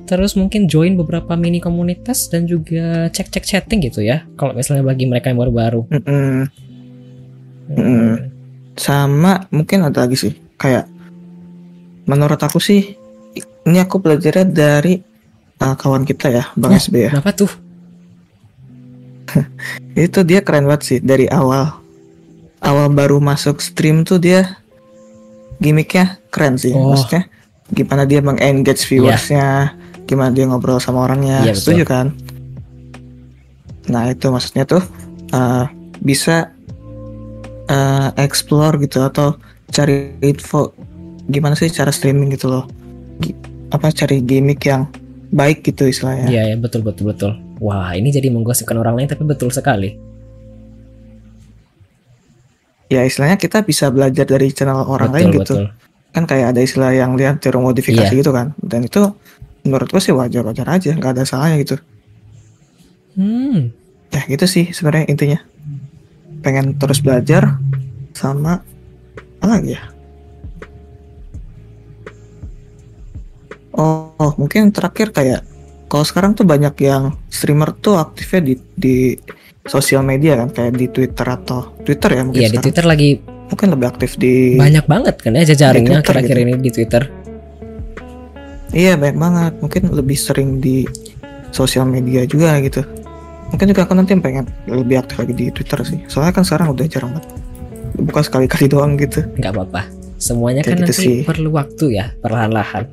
Terus 0.06 0.38
mungkin 0.38 0.70
join 0.70 0.94
beberapa 0.94 1.34
mini 1.34 1.58
komunitas 1.58 2.30
dan 2.30 2.46
juga 2.46 3.10
cek-cek 3.10 3.42
chatting 3.42 3.82
gitu 3.82 4.02
ya. 4.06 4.22
Kalau 4.38 4.54
misalnya 4.54 4.86
bagi 4.86 5.10
mereka 5.10 5.34
yang 5.34 5.42
baru-baru. 5.42 5.90
Mm-mm. 5.90 6.46
Hmm. 7.72 7.78
Mm-mm. 7.78 8.12
sama 8.72 9.46
mungkin 9.52 9.84
ada 9.84 10.04
lagi 10.08 10.16
sih 10.16 10.32
kayak 10.56 10.88
menurut 12.08 12.40
aku 12.40 12.58
sih 12.58 12.96
ini 13.68 13.78
aku 13.78 14.00
belajarnya 14.02 14.46
dari 14.48 14.98
uh, 15.60 15.74
kawan 15.76 16.02
kita 16.02 16.26
ya 16.32 16.44
bang 16.58 16.72
Oh. 16.74 16.80
SB 16.80 16.94
ya 17.06 17.10
Kenapa 17.14 17.32
tuh? 17.36 17.52
itu 19.96 20.20
dia 20.26 20.40
keren 20.44 20.68
banget 20.68 20.82
sih 20.84 20.98
dari 21.00 21.28
awal 21.30 21.80
awal 22.60 22.88
baru 22.92 23.20
masuk 23.22 23.62
stream 23.62 24.04
tuh 24.04 24.20
dia 24.20 24.61
gimmicknya 25.62 26.18
keren 26.28 26.58
sih 26.58 26.74
Oh. 26.74 26.90
maksudnya 26.92 27.30
gimana 27.70 28.02
dia 28.04 28.18
mengengage 28.20 28.82
viewersnya 28.84 29.72
gimana 30.04 30.34
dia 30.34 30.44
ngobrol 30.44 30.76
sama 30.76 31.06
orangnya 31.06 31.46
betul. 31.46 31.56
setuju 31.56 31.84
kan 31.86 32.06
nah 33.86 34.06
itu 34.06 34.26
maksudnya 34.28 34.66
tuh 34.66 34.82
uh, 35.30 35.64
bisa 35.98 36.50
uh, 37.68 38.08
explore 38.18 38.78
gitu 38.78 39.02
atau 39.02 39.38
cari 39.70 40.18
info 40.20 40.74
gimana 41.26 41.54
sih 41.54 41.70
cara 41.70 41.88
streaming 41.88 42.34
gitu 42.34 42.50
loh 42.50 42.64
Gi- 43.18 43.34
apa 43.70 43.88
cari 43.88 44.20
gimmick 44.20 44.66
yang 44.66 44.84
baik 45.32 45.64
gitu 45.64 45.88
istilahnya 45.88 46.28
Iya 46.28 46.42
ya 46.52 46.56
betul 46.60 46.84
betul 46.84 47.08
betul. 47.08 47.32
Wah 47.56 47.96
ini 47.96 48.12
jadi 48.12 48.28
menggosipkan 48.28 48.76
orang 48.76 49.00
lain 49.00 49.08
tapi 49.08 49.24
betul 49.24 49.48
sekali. 49.48 49.96
Ya 52.92 53.00
istilahnya 53.02 53.40
kita 53.40 53.64
bisa 53.64 53.88
belajar 53.88 54.28
dari 54.28 54.52
channel 54.52 54.84
orang 54.84 55.08
betul 55.08 55.16
lain 55.16 55.28
gitu 55.32 55.54
betul. 55.56 55.64
kan 56.12 56.24
kayak 56.28 56.46
ada 56.52 56.60
istilah 56.60 56.92
yang 56.92 57.16
lihat 57.16 57.40
tiru 57.40 57.64
modifikasi 57.64 58.12
Iya. 58.12 58.20
gitu 58.20 58.30
kan 58.30 58.52
dan 58.60 58.84
itu 58.84 59.00
menurutku 59.64 59.96
sih 59.96 60.12
wajar-wajar 60.12 60.68
aja 60.68 60.92
nggak 60.92 61.12
ada 61.16 61.24
salahnya 61.24 61.56
gitu 61.64 61.76
Hmm. 63.12 63.72
ya 64.08 64.24
gitu 64.24 64.44
sih 64.44 64.72
sebenarnya 64.72 65.08
intinya 65.08 65.40
pengen 66.40 66.76
terus 66.76 67.00
belajar 67.00 67.56
sama 68.12 68.60
apa 69.40 69.46
lagi 69.48 69.76
ya 69.76 69.82
Oh, 73.72 74.12
oh, 74.20 74.32
mungkin 74.36 74.68
terakhir 74.68 75.16
kayak 75.16 75.48
kalau 75.88 76.04
sekarang 76.04 76.36
tuh 76.36 76.44
banyak 76.44 76.76
yang 76.84 77.16
streamer 77.32 77.72
tuh 77.72 77.96
aktifnya 77.96 78.52
di 78.52 78.54
di 78.76 78.96
sosial 79.64 80.02
media 80.02 80.34
kan 80.36 80.48
kayak 80.48 80.74
di 80.74 80.86
Twitter 80.86 81.24
atau 81.24 81.70
Twitter 81.80 82.10
ya 82.10 82.22
mungkin 82.22 82.36
Iya 82.36 82.42
di 82.42 82.50
sekarang. 82.50 82.64
Twitter 82.64 82.84
lagi 82.84 83.08
mungkin 83.46 83.68
lebih 83.70 83.86
aktif 83.88 84.10
di 84.16 84.56
banyak 84.56 84.86
banget 84.86 85.14
kan 85.18 85.32
ya 85.32 85.44
jejaringnya 85.44 86.00
akhir-akhir 86.00 86.34
gitu. 86.34 86.42
ini 86.42 86.52
di 86.58 86.70
Twitter. 86.70 87.02
Iya 88.70 88.96
banyak 88.96 89.16
banget 89.16 89.52
mungkin 89.60 89.82
lebih 89.90 90.16
sering 90.16 90.56
di 90.56 90.88
sosial 91.50 91.84
media 91.84 92.24
juga 92.24 92.56
gitu 92.58 92.80
mungkin 93.48 93.68
juga 93.68 93.84
aku 93.84 93.92
nanti 93.92 94.16
pengen 94.16 94.48
lebih 94.64 94.96
aktif 94.98 95.20
lagi 95.20 95.34
di 95.36 95.46
Twitter 95.48 95.84
sih 95.84 96.00
soalnya 96.06 96.32
kan 96.32 96.40
sekarang 96.40 96.72
udah 96.72 96.88
jarang 96.88 97.12
banget 97.12 97.28
bukan 98.00 98.22
sekali-kali 98.24 98.66
doang 98.72 98.96
gitu 98.96 99.20
nggak 99.36 99.52
apa-apa. 99.52 99.82
Semuanya 100.16 100.62
kan 100.62 100.78
Kayak 100.78 100.78
gitu 100.80 100.92
nanti 100.94 101.04
sih. 101.04 101.18
perlu 101.22 101.50
waktu 101.52 101.84
ya 101.92 102.06
perlahan-lahan. 102.18 102.86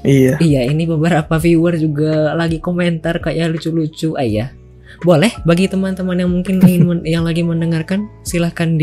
iya 0.00 0.38
Iya, 0.38 0.60
ini 0.64 0.86
beberapa 0.86 1.36
viewer 1.36 1.74
juga 1.74 2.32
lagi 2.32 2.58
komentar 2.58 3.18
kayak 3.18 3.52
lucu-lucu. 3.52 4.14
Ah 4.14 4.22
iya. 4.22 4.54
Boleh 5.04 5.30
bagi 5.46 5.68
teman-teman 5.70 6.16
yang 6.18 6.30
mungkin 6.32 6.58
ingin 6.64 6.82
men- 6.82 7.06
yang 7.06 7.22
lagi 7.22 7.44
mendengarkan 7.46 8.08
silahkan 8.26 8.74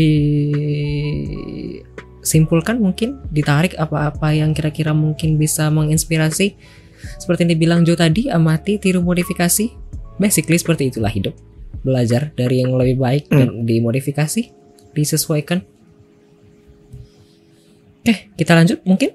disimpulkan 2.22 2.80
mungkin 2.80 3.20
ditarik 3.28 3.76
apa-apa 3.76 4.32
yang 4.32 4.56
kira-kira 4.56 4.96
mungkin 4.96 5.36
bisa 5.36 5.68
menginspirasi. 5.68 6.56
Seperti 7.20 7.44
yang 7.44 7.52
dibilang 7.58 7.80
Joe 7.84 7.98
tadi, 7.98 8.32
amati, 8.32 8.80
tiru 8.80 9.04
modifikasi. 9.04 9.68
Basically 10.16 10.56
seperti 10.56 10.88
itulah 10.88 11.12
hidup. 11.12 11.36
Belajar 11.84 12.32
dari 12.32 12.64
yang 12.64 12.72
lebih 12.74 12.96
baik 12.98 13.28
dan 13.28 13.68
dimodifikasi, 13.68 14.48
disesuaikan. 14.96 15.60
Oke, 18.00 18.30
kita 18.38 18.54
lanjut 18.56 18.80
mungkin. 18.86 19.12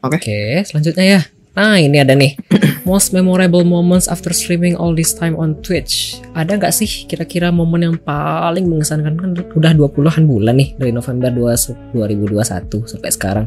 Oke. 0.00 0.16
Oke, 0.16 0.40
selanjutnya 0.64 1.04
ya. 1.04 1.33
Nah, 1.54 1.78
ini 1.78 2.02
ada 2.02 2.18
nih. 2.18 2.34
Most 2.88 3.14
memorable 3.14 3.62
moments 3.62 4.10
after 4.10 4.34
streaming 4.34 4.74
all 4.74 4.92
this 4.92 5.14
time 5.14 5.38
on 5.38 5.56
Twitch. 5.62 6.18
Ada 6.34 6.58
nggak 6.58 6.74
sih 6.74 7.06
kira-kira 7.06 7.54
momen 7.54 7.86
yang 7.86 7.96
paling 7.96 8.66
mengesankan 8.66 9.14
kan 9.14 9.30
udah 9.32 9.72
20-an 9.72 10.26
bulan 10.26 10.58
nih 10.58 10.76
dari 10.76 10.90
November 10.90 11.30
2 11.30 11.94
2021 11.96 12.90
sampai 12.90 13.10
sekarang. 13.14 13.46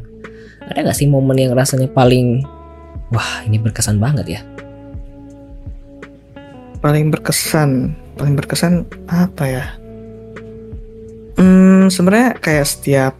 Ada 0.66 0.88
nggak 0.88 0.98
sih 0.98 1.08
momen 1.12 1.36
yang 1.36 1.54
rasanya 1.54 1.92
paling 1.92 2.42
wah, 3.12 3.44
ini 3.46 3.60
berkesan 3.60 4.00
banget 4.00 4.40
ya? 4.40 4.42
paling 6.78 7.10
berkesan 7.10 7.94
paling 8.18 8.34
berkesan 8.38 8.86
apa 9.10 9.44
ya 9.46 9.66
hmm 11.38 11.90
sebenarnya 11.90 12.38
kayak 12.38 12.66
setiap 12.66 13.14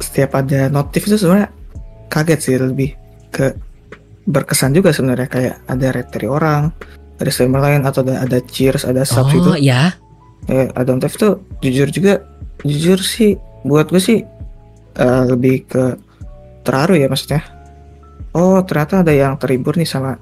setiap 0.00 0.34
ada 0.38 0.70
notif 0.70 1.06
itu 1.06 1.18
sebenarnya 1.18 1.50
kaget 2.10 2.40
sih 2.40 2.56
lebih 2.58 2.90
ke 3.30 3.54
berkesan 4.30 4.70
juga 4.70 4.90
sebenarnya 4.90 5.26
kayak 5.26 5.54
ada 5.66 5.86
rate 5.90 6.10
dari 6.12 6.26
orang 6.26 6.70
dari 7.16 7.28
streamer 7.28 7.60
lain 7.60 7.82
atau 7.82 8.00
ada, 8.00 8.22
ada 8.22 8.38
cheers 8.40 8.82
ada 8.82 9.02
subs 9.02 9.28
Oh, 9.28 9.34
gitu 9.34 9.50
ya. 9.60 9.92
eh, 10.46 10.70
ada 10.70 10.88
notif 10.88 11.14
tuh 11.14 11.32
jujur 11.58 11.88
juga 11.88 12.22
jujur 12.60 12.96
sih 12.96 13.34
buat 13.62 13.86
gue 13.86 13.98
sih 13.98 14.20
eh, 14.94 15.22
lebih 15.26 15.66
ke 15.66 15.84
terharu 16.60 16.94
ya 16.94 17.06
maksudnya 17.06 17.42
oh 18.30 18.62
ternyata 18.62 19.02
ada 19.02 19.10
yang 19.10 19.34
terhibur 19.34 19.74
nih 19.74 19.84
sama 19.84 20.16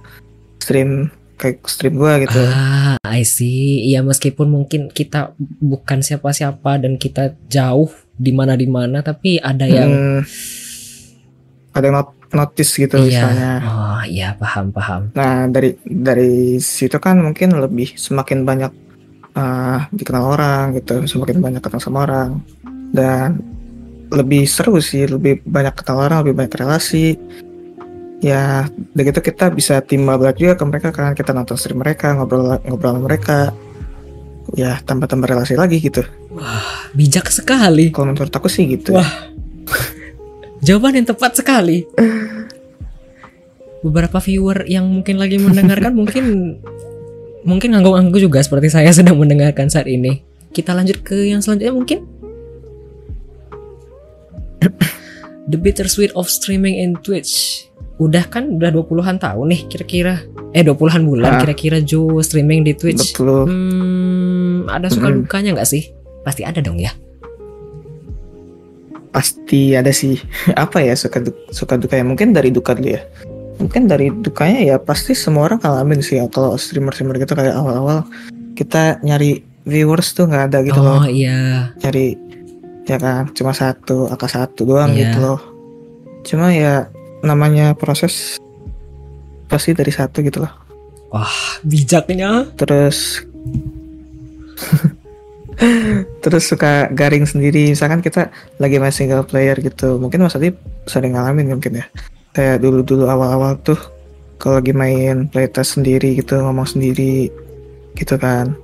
stream 0.59 1.07
kayak 1.35 1.63
stream 1.65 1.95
gue 1.95 2.27
gitu 2.27 2.43
Ah, 2.51 2.99
I 3.07 3.23
see. 3.23 3.87
Iya 3.87 4.03
meskipun 4.03 4.49
mungkin 4.49 4.91
kita 4.91 5.33
bukan 5.61 6.03
siapa-siapa 6.03 6.79
dan 6.79 6.97
kita 6.97 7.39
jauh 7.47 7.87
di 8.13 8.33
mana 8.33 8.53
di 8.53 8.67
mana 8.67 8.99
tapi 9.01 9.39
ada 9.39 9.63
yang 9.63 9.87
Hmm, 9.87 10.21
ada 11.71 11.85
yang 11.85 11.97
not- 11.97 12.18
notice 12.33 12.73
gitu 12.77 12.97
iya. 13.01 13.05
misalnya. 13.05 13.53
Oh, 13.65 14.03
iya 14.05 14.29
paham 14.37 14.73
paham. 14.73 15.01
Nah 15.17 15.49
dari 15.49 15.77
dari 15.85 16.61
situ 16.61 16.97
kan 17.01 17.21
mungkin 17.21 17.57
lebih 17.57 17.97
semakin 17.97 18.45
banyak 18.45 18.73
uh, 19.33 19.79
dikenal 19.93 20.25
orang 20.37 20.77
gitu, 20.77 21.05
semakin 21.09 21.41
banyak 21.41 21.63
ketemu 21.65 21.83
sama 21.83 21.99
orang 22.05 22.31
dan 22.93 23.41
lebih 24.09 24.49
seru 24.49 24.81
sih, 24.81 25.05
lebih 25.05 25.45
banyak 25.45 25.77
ketemu 25.77 25.99
orang, 26.01 26.19
lebih 26.25 26.37
banyak 26.45 26.55
relasi. 26.57 27.17
Ya, 28.19 28.67
begitu 28.99 29.23
kita 29.23 29.55
bisa 29.55 29.79
timbal 29.79 30.19
balik 30.19 30.43
juga 30.43 30.59
ke 30.59 30.65
mereka 30.67 30.89
kan 30.91 31.15
kita 31.15 31.31
nonton 31.31 31.55
stream 31.55 31.79
mereka, 31.79 32.19
ngobrol 32.19 32.59
ngobrol 32.67 32.99
sama 32.99 33.03
mereka. 33.07 33.39
Ya, 34.57 34.81
tambah-tambah 34.81 35.29
relasi 35.29 35.61
lagi 35.61 35.77
gitu. 35.77 36.01
Bijak 36.97 37.29
sekali. 37.29 37.93
Kalau 37.93 38.17
menurut 38.17 38.33
aku 38.33 38.49
sih 38.49 38.65
gitu. 38.65 38.97
Wah. 38.97 39.29
Jawaban 40.61 40.99
yang 40.99 41.07
tepat 41.07 41.39
sekali. 41.39 41.87
Beberapa 43.87 44.19
viewer 44.19 44.67
yang 44.67 44.91
mungkin 44.91 45.23
lagi 45.23 45.39
mendengarkan 45.39 45.95
mungkin 45.95 46.25
mungkin 47.47 47.69
ngangguk-ngangguk 47.71 48.19
juga 48.19 48.43
seperti 48.43 48.69
saya 48.69 48.91
sedang 48.91 49.17
mendengarkan 49.17 49.71
saat 49.71 49.87
ini. 49.87 50.27
Kita 50.51 50.75
lanjut 50.75 51.07
ke 51.07 51.31
yang 51.31 51.39
selanjutnya 51.39 51.75
mungkin. 51.75 51.99
The 55.49 55.57
bittersweet 55.57 56.13
of 56.13 56.29
streaming 56.29 56.77
in 56.77 56.99
Twitch. 57.01 57.65
Udah 57.99 58.27
kan 58.27 58.59
udah 58.59 58.69
20-an 58.69 59.17
tahun 59.17 59.47
nih 59.49 59.61
kira-kira. 59.67 60.15
Eh 60.53 60.61
20-an 60.61 61.03
bulan 61.03 61.33
Ah. 61.35 61.41
kira-kira 61.41 61.79
Joe 61.81 62.21
streaming 62.21 62.67
di 62.67 62.75
Twitch. 62.75 63.15
Betul. 63.15 63.47
Hmm, 63.47 64.67
ada 64.69 64.91
suka 64.91 65.09
dukanya 65.09 65.55
nggak 65.57 65.69
sih? 65.69 65.89
Pasti 66.21 66.43
ada 66.45 66.59
dong 66.59 66.77
ya. 66.77 66.91
Pasti 69.19 69.75
ada 69.75 69.91
sih. 69.91 70.15
Apa 70.55 70.79
ya 70.79 70.95
suka 70.95 71.19
du- 71.19 71.35
suka 71.51 71.75
dukanya? 71.75 72.07
Mungkin 72.07 72.31
dari 72.31 72.55
duka 72.55 72.79
dulu 72.79 72.95
ya. 72.95 73.03
Mungkin 73.59 73.91
dari 73.91 74.15
dukanya 74.15 74.63
ya 74.63 74.77
pasti 74.79 75.19
semua 75.19 75.51
orang 75.51 75.59
ngalamin 75.59 75.99
sih 75.99 76.23
ya. 76.23 76.31
Kalau 76.31 76.55
streamer 76.55 76.95
streamer 76.95 77.19
gitu 77.19 77.35
kayak 77.35 77.59
awal-awal 77.59 78.07
kita 78.55 79.03
nyari 79.03 79.43
viewers 79.67 80.15
tuh 80.15 80.31
nggak 80.31 80.55
ada 80.55 80.59
gitu 80.63 80.79
loh. 80.79 81.03
oh 81.03 81.07
iya. 81.07 81.75
nyari 81.83 82.15
ya 82.89 82.97
kan 82.97 83.29
cuma 83.37 83.53
satu 83.53 84.09
angka 84.09 84.25
satu 84.27 84.65
doang 84.65 84.95
Iya. 84.95 85.11
gitu 85.11 85.19
loh. 85.21 85.41
Cuma 86.25 86.55
ya 86.55 86.87
namanya 87.21 87.75
proses 87.75 88.39
pasti 89.45 89.75
dari 89.75 89.91
satu 89.91 90.23
gitu 90.23 90.41
loh. 90.47 90.53
Bijaknya. 91.63 92.47
terus 92.55 93.21
terus 96.23 96.47
suka 96.47 96.91
garing 96.95 97.27
sendiri. 97.27 97.75
Misalkan 97.75 98.01
kita 98.01 98.31
lagi 98.63 98.79
main 98.79 98.95
single 98.95 99.27
player 99.27 99.59
gitu. 99.59 99.99
Mungkin 99.99 100.23
Mas 100.23 100.39
Adi 100.39 100.55
sering 100.87 101.19
ngalamin 101.19 101.59
mungkin 101.59 101.83
ya? 101.83 101.87
Kayak 102.35 102.63
dulu 102.63 102.87
dulu 102.87 103.05
awal 103.11 103.35
awal 103.35 103.53
tuh 103.63 103.79
kalau 104.39 104.63
lagi 104.63 104.71
main 104.71 105.27
playtest 105.27 105.79
sendiri 105.79 106.15
gitu 106.15 106.39
ngomong 106.39 106.67
sendiri 106.67 107.31
gitu 107.99 108.15
kan. 108.17 108.55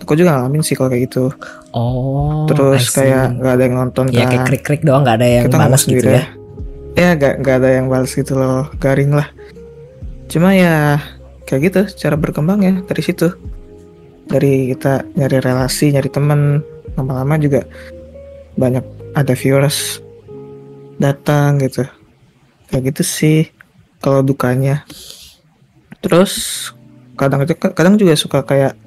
Aku 0.00 0.16
juga 0.16 0.40
ngalamin 0.40 0.64
sih 0.64 0.72
kalau 0.72 0.88
kayak 0.88 1.12
gitu. 1.12 1.28
Oh. 1.76 2.48
Terus 2.48 2.88
kayak 2.88 3.36
nggak 3.36 3.52
ada 3.60 3.62
yang 3.68 3.76
nonton 3.76 4.06
ya 4.08 4.24
kan. 4.24 4.30
kayak 4.32 4.44
krik-krik 4.48 4.82
doang 4.86 5.04
nggak 5.04 5.16
ada 5.20 5.28
yang 5.28 5.44
kita 5.44 5.58
balas 5.60 5.82
gitu 5.84 6.00
sendiri 6.00 6.08
ya. 6.08 6.24
ya. 6.96 7.08
Nggak 7.18 7.34
nggak 7.44 7.56
ada 7.60 7.68
yang 7.68 7.86
balas 7.92 8.10
gitu 8.16 8.32
loh. 8.32 8.72
Garing 8.80 9.12
lah. 9.12 9.28
Cuma 10.32 10.56
ya 10.56 10.96
kayak 11.44 11.60
gitu 11.68 11.80
cara 12.00 12.16
berkembangnya 12.16 12.84
dari 12.88 13.02
situ 13.04 13.32
dari 14.28 14.76
kita 14.76 15.08
nyari 15.16 15.40
relasi 15.40 15.90
nyari 15.90 16.08
teman 16.12 16.60
lama-lama 16.94 17.40
juga 17.40 17.64
banyak 18.60 18.84
ada 19.16 19.32
viewers 19.32 20.04
datang 21.00 21.56
gitu. 21.64 21.88
Kayak 22.68 22.92
gitu 22.92 23.02
sih 23.02 23.38
kalau 24.04 24.20
dukanya. 24.20 24.84
Terus 26.04 26.68
kadang 27.18 27.42
itu 27.42 27.56
kadang 27.56 27.98
juga 27.98 28.14
suka 28.14 28.44
kayak 28.44 28.78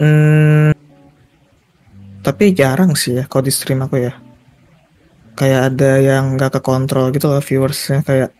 hmm, 0.00 0.72
tapi 2.24 2.52
jarang 2.56 2.96
sih 2.96 3.20
ya 3.20 3.24
kalau 3.26 3.42
di 3.44 3.52
stream 3.52 3.82
aku 3.82 4.06
ya. 4.06 4.14
Kayak 5.34 5.74
ada 5.74 5.90
yang 5.98 6.36
nggak 6.36 6.60
kekontrol 6.60 7.10
gitu 7.16 7.32
loh 7.32 7.40
viewersnya 7.40 8.04
kayak 8.04 8.30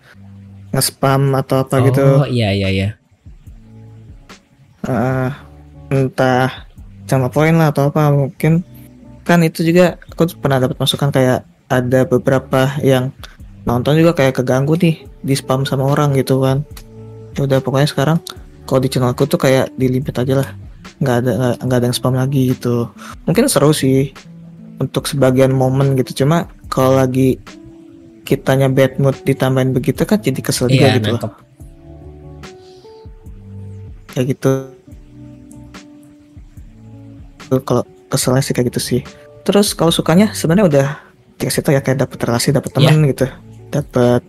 nge-spam 0.70 1.34
atau 1.34 1.66
apa 1.66 1.76
gitu. 1.88 2.04
Oh 2.22 2.28
iya 2.28 2.54
iya 2.54 2.68
iya. 2.70 2.88
Eh, 4.86 5.30
entah 5.90 6.66
sama 7.04 7.26
poin 7.26 7.50
lah 7.54 7.74
atau 7.74 7.90
apa 7.90 8.14
mungkin 8.14 8.62
kan 9.26 9.42
itu 9.42 9.66
juga 9.66 9.98
aku 10.14 10.30
pernah 10.38 10.62
dapat 10.62 10.78
masukan 10.78 11.10
kayak 11.10 11.42
ada 11.70 12.06
beberapa 12.06 12.70
yang 12.82 13.10
nonton 13.66 13.98
juga 13.98 14.14
kayak 14.16 14.42
keganggu 14.42 14.74
nih 14.78 14.96
di 15.22 15.34
spam 15.36 15.66
sama 15.66 15.86
orang 15.90 16.14
gitu 16.16 16.40
kan. 16.42 16.62
Ya 17.38 17.46
udah 17.46 17.58
pokoknya 17.62 17.88
sekarang 17.90 18.18
kalau 18.66 18.80
di 18.82 18.88
channelku 18.90 19.26
tuh 19.26 19.38
kayak 19.38 19.70
di 19.74 19.86
limit 19.90 20.14
aja 20.16 20.42
lah. 20.42 20.48
Nggak 20.98 21.16
ada 21.26 21.32
nggak- 21.62 21.78
ada 21.78 21.86
yang 21.90 21.96
spam 21.96 22.14
lagi 22.16 22.54
gitu. 22.54 22.90
Mungkin 23.26 23.46
seru 23.46 23.70
sih 23.70 24.10
untuk 24.82 25.06
sebagian 25.06 25.52
momen 25.54 25.94
gitu. 25.94 26.24
Cuma 26.24 26.50
kalau 26.72 26.98
lagi 26.98 27.38
kitanya 28.24 28.70
bad 28.70 28.94
mood 29.02 29.18
ditambahin 29.26 29.74
begitu 29.74 30.06
kan 30.06 30.22
jadi 30.22 30.38
kesel 30.38 30.70
juga 30.70 30.86
Iya 30.86 30.96
gitu 31.02 31.08
loh 31.10 31.18
nangkep. 31.18 31.32
kayak 34.10 34.26
gitu 34.34 34.50
kalau 37.58 37.82
keselnya 38.06 38.42
sih 38.46 38.54
kayak 38.54 38.70
gitu 38.70 38.80
sih. 38.80 39.00
Terus 39.42 39.74
kalau 39.74 39.90
sukanya 39.90 40.30
sebenarnya 40.30 40.66
udah 40.70 40.86
dikasih 41.40 41.62
tau 41.64 41.72
ya 41.74 41.82
kayak 41.82 42.06
dapet 42.06 42.18
relasi 42.22 42.54
dapet 42.54 42.70
teman 42.70 43.02
gitu. 43.10 43.26
Dapat 43.70 44.22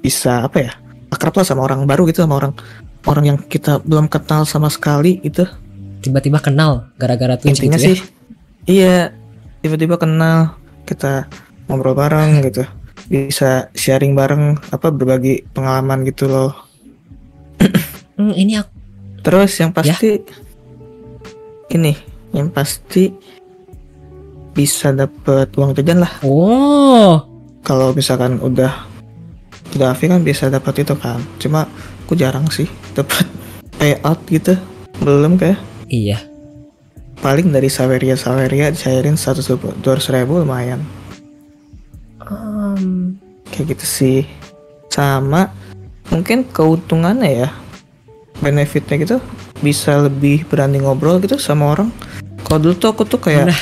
bisa 0.00 0.48
apa 0.48 0.58
ya 0.64 0.72
akrab 1.12 1.36
lah 1.36 1.44
sama 1.44 1.66
orang 1.66 1.84
baru 1.84 2.08
gitu 2.08 2.24
sama 2.24 2.40
orang 2.40 2.56
orang 3.04 3.24
yang 3.34 3.38
kita 3.40 3.80
belum 3.82 4.06
kenal 4.06 4.46
sama 4.46 4.70
sekali 4.70 5.20
gitu. 5.20 5.44
Tiba-tiba 6.00 6.40
kenal 6.40 6.88
gara-gara 6.96 7.36
Twitch 7.36 7.60
intinya 7.60 7.76
gitu 7.76 7.84
ya. 7.84 7.88
sih 7.92 7.98
iya 8.64 8.96
tiba-tiba 9.60 10.00
kenal 10.00 10.56
kita 10.88 11.28
ngobrol 11.68 11.96
bareng 11.96 12.40
gitu. 12.44 12.64
Bisa 13.10 13.68
sharing 13.76 14.16
bareng 14.16 14.56
apa 14.72 14.88
berbagi 14.88 15.44
pengalaman 15.52 16.06
gitu 16.08 16.30
loh. 16.30 16.52
Hmm, 18.16 18.36
ini 18.36 18.60
aku 18.60 18.79
terus 19.20 19.52
yang 19.60 19.72
pasti 19.72 20.20
ini 21.70 21.92
yang 22.34 22.50
pasti 22.50 23.10
bisa 24.50 24.90
dapet 24.90 25.54
uang 25.54 25.72
jajan 25.78 26.02
lah. 26.02 26.12
Oh, 26.26 27.22
kalau 27.62 27.94
misalkan 27.94 28.42
udah 28.42 28.86
udah 29.78 29.94
Afi 29.94 30.10
kan 30.10 30.22
bisa 30.26 30.50
dapat 30.50 30.82
itu 30.82 30.94
kan. 30.98 31.22
Cuma 31.38 31.70
aku 32.06 32.18
jarang 32.18 32.50
sih 32.50 32.66
dapat 32.94 33.26
payout 33.78 34.20
gitu. 34.28 34.54
Belum 35.00 35.38
kayak. 35.38 35.58
Iya. 35.90 36.18
paling 37.20 37.52
dari 37.52 37.68
Saweria 37.68 38.16
Saweria 38.16 38.72
cairin 38.72 39.12
satu 39.12 39.44
dua 39.84 40.00
ribu 40.00 40.40
lumayan. 40.40 40.80
Um, 42.24 43.12
kayak 43.52 43.76
gitu 43.76 43.84
sih. 43.84 44.20
Sama 44.88 45.52
mungkin 46.08 46.48
keuntungannya 46.48 47.44
ya 47.44 47.48
benefitnya 48.40 48.96
gitu 48.98 49.16
bisa 49.60 50.00
lebih 50.00 50.48
berani 50.48 50.80
ngobrol 50.80 51.20
gitu 51.20 51.36
sama 51.36 51.76
orang. 51.76 51.88
Kalau 52.42 52.58
dulu 52.58 52.74
tuh 52.74 52.88
aku 52.90 53.02
tuh 53.04 53.20
kayak 53.20 53.52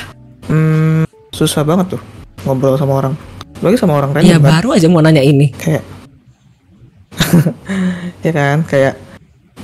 hmm, 0.47 1.05
susah 1.31 1.67
banget 1.67 1.99
tuh 1.99 2.03
ngobrol 2.47 2.79
sama 2.79 2.95
orang. 2.99 3.15
Lagi 3.59 3.75
sama 3.75 3.99
orang 3.99 4.15
Iya 4.23 4.39
random 4.39 4.43
kan. 4.47 4.53
baru 4.59 4.69
aja 4.79 4.87
mau 4.87 5.03
nanya 5.03 5.21
ini. 5.21 5.51
kayak 5.53 5.83
ya 8.25 8.31
kan 8.31 8.63
kayak 8.63 8.95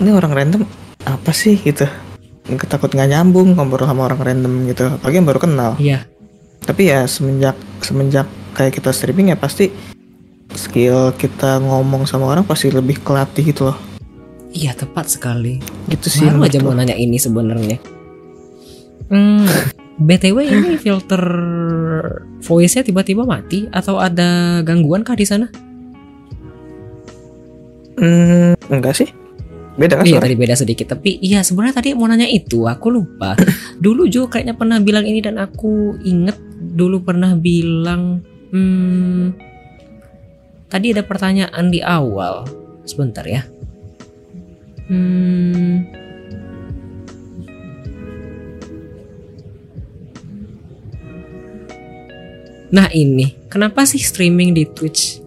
ini 0.02 0.10
orang 0.10 0.34
random 0.34 0.62
apa 1.06 1.30
sih? 1.30 1.54
gitu. 1.62 1.86
Nggak 2.44 2.68
takut 2.68 2.90
nggak 2.90 3.08
nyambung 3.08 3.54
ngobrol 3.54 3.86
sama 3.86 4.10
orang 4.10 4.20
random 4.20 4.52
gitu 4.68 4.84
apalagi 4.90 5.16
yang 5.16 5.28
baru 5.28 5.40
kenal. 5.40 5.72
Iya. 5.78 6.04
tapi 6.64 6.88
ya 6.88 7.04
semenjak 7.04 7.52
semenjak 7.84 8.24
kayak 8.56 8.72
kita 8.72 8.88
streaming 8.88 9.28
ya 9.28 9.36
pasti 9.36 9.68
skill 10.56 11.12
kita 11.12 11.60
ngomong 11.60 12.08
sama 12.08 12.24
orang 12.24 12.40
pasti 12.40 12.72
lebih 12.72 13.04
kelatih 13.04 13.52
gitu 13.52 13.68
loh 13.68 13.76
Iya 14.54 14.72
tepat 14.78 15.10
sekali. 15.10 15.58
gitu 15.90 16.06
sih 16.06 16.30
Baru 16.30 16.46
aja 16.46 16.58
mau 16.62 16.72
nanya 16.72 16.94
ini 16.94 17.18
sebenarnya. 17.18 17.76
Hmm, 19.10 19.44
btw 20.00 20.38
ini 20.46 20.78
filter 20.80 21.22
voice-nya 22.40 22.86
tiba-tiba 22.86 23.26
mati 23.26 23.66
atau 23.68 23.98
ada 24.00 24.62
gangguan 24.62 25.02
kah 25.02 25.18
di 25.18 25.26
sana? 25.26 25.50
Hmm, 27.98 28.54
enggak 28.70 28.94
sih 29.04 29.10
beda 29.74 29.98
kan 29.98 30.06
Iya 30.06 30.22
tadi 30.22 30.38
beda 30.38 30.54
sedikit 30.54 30.86
tapi 30.94 31.18
iya 31.18 31.42
sebenarnya 31.42 31.82
tadi 31.82 31.88
mau 31.98 32.06
nanya 32.06 32.30
itu 32.30 32.62
aku 32.70 32.94
lupa. 32.94 33.34
dulu 33.84 34.06
Jo 34.06 34.30
kayaknya 34.30 34.54
pernah 34.54 34.78
bilang 34.78 35.02
ini 35.02 35.18
dan 35.18 35.34
aku 35.36 35.98
inget 36.06 36.38
dulu 36.74 37.02
pernah 37.02 37.34
bilang 37.34 38.22
hmm, 38.54 39.34
tadi 40.70 40.94
ada 40.94 41.02
pertanyaan 41.02 41.74
di 41.74 41.82
awal 41.82 42.46
sebentar 42.86 43.26
ya. 43.26 43.42
Hmm, 44.88 45.80
Nah 52.74 52.90
ini, 52.90 53.38
kenapa 53.46 53.86
sih 53.86 54.02
streaming 54.02 54.50
di 54.50 54.66
Twitch? 54.66 55.22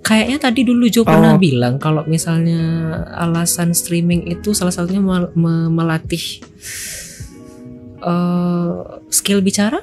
Kayaknya 0.00 0.38
tadi 0.40 0.62
dulu 0.62 0.86
Jo 0.86 1.02
pernah 1.02 1.34
Oh. 1.34 1.40
bilang 1.42 1.76
kalau 1.76 2.06
misalnya 2.06 2.58
alasan 3.14 3.74
streaming 3.74 4.30
itu 4.30 4.54
salah 4.54 4.70
satunya 4.70 5.02
mel- 5.02 5.34
me- 5.34 5.70
melatih 5.70 6.22
eh, 8.00 8.74
skill 9.10 9.44
bicara. 9.44 9.82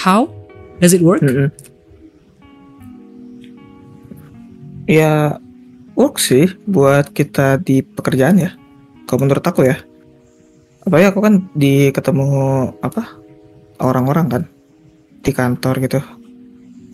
How 0.00 0.32
does 0.80 0.96
it 0.96 1.04
work? 1.04 1.20
Mm-mm. 1.20 1.52
Ya 4.86 5.36
work 5.94 6.18
sih 6.18 6.50
buat 6.66 7.10
kita 7.10 7.62
di 7.62 7.82
pekerjaan 7.82 8.38
ya. 8.38 8.50
Kalau 9.06 9.26
menurut 9.26 9.44
aku 9.44 9.66
ya. 9.66 9.78
Apalagi 10.84 11.06
aku 11.08 11.20
kan 11.24 11.34
di 11.56 11.88
ketemu 11.94 12.28
apa 12.84 13.16
orang-orang 13.80 14.26
kan 14.28 14.42
di 15.24 15.32
kantor 15.32 15.80
gitu 15.80 16.00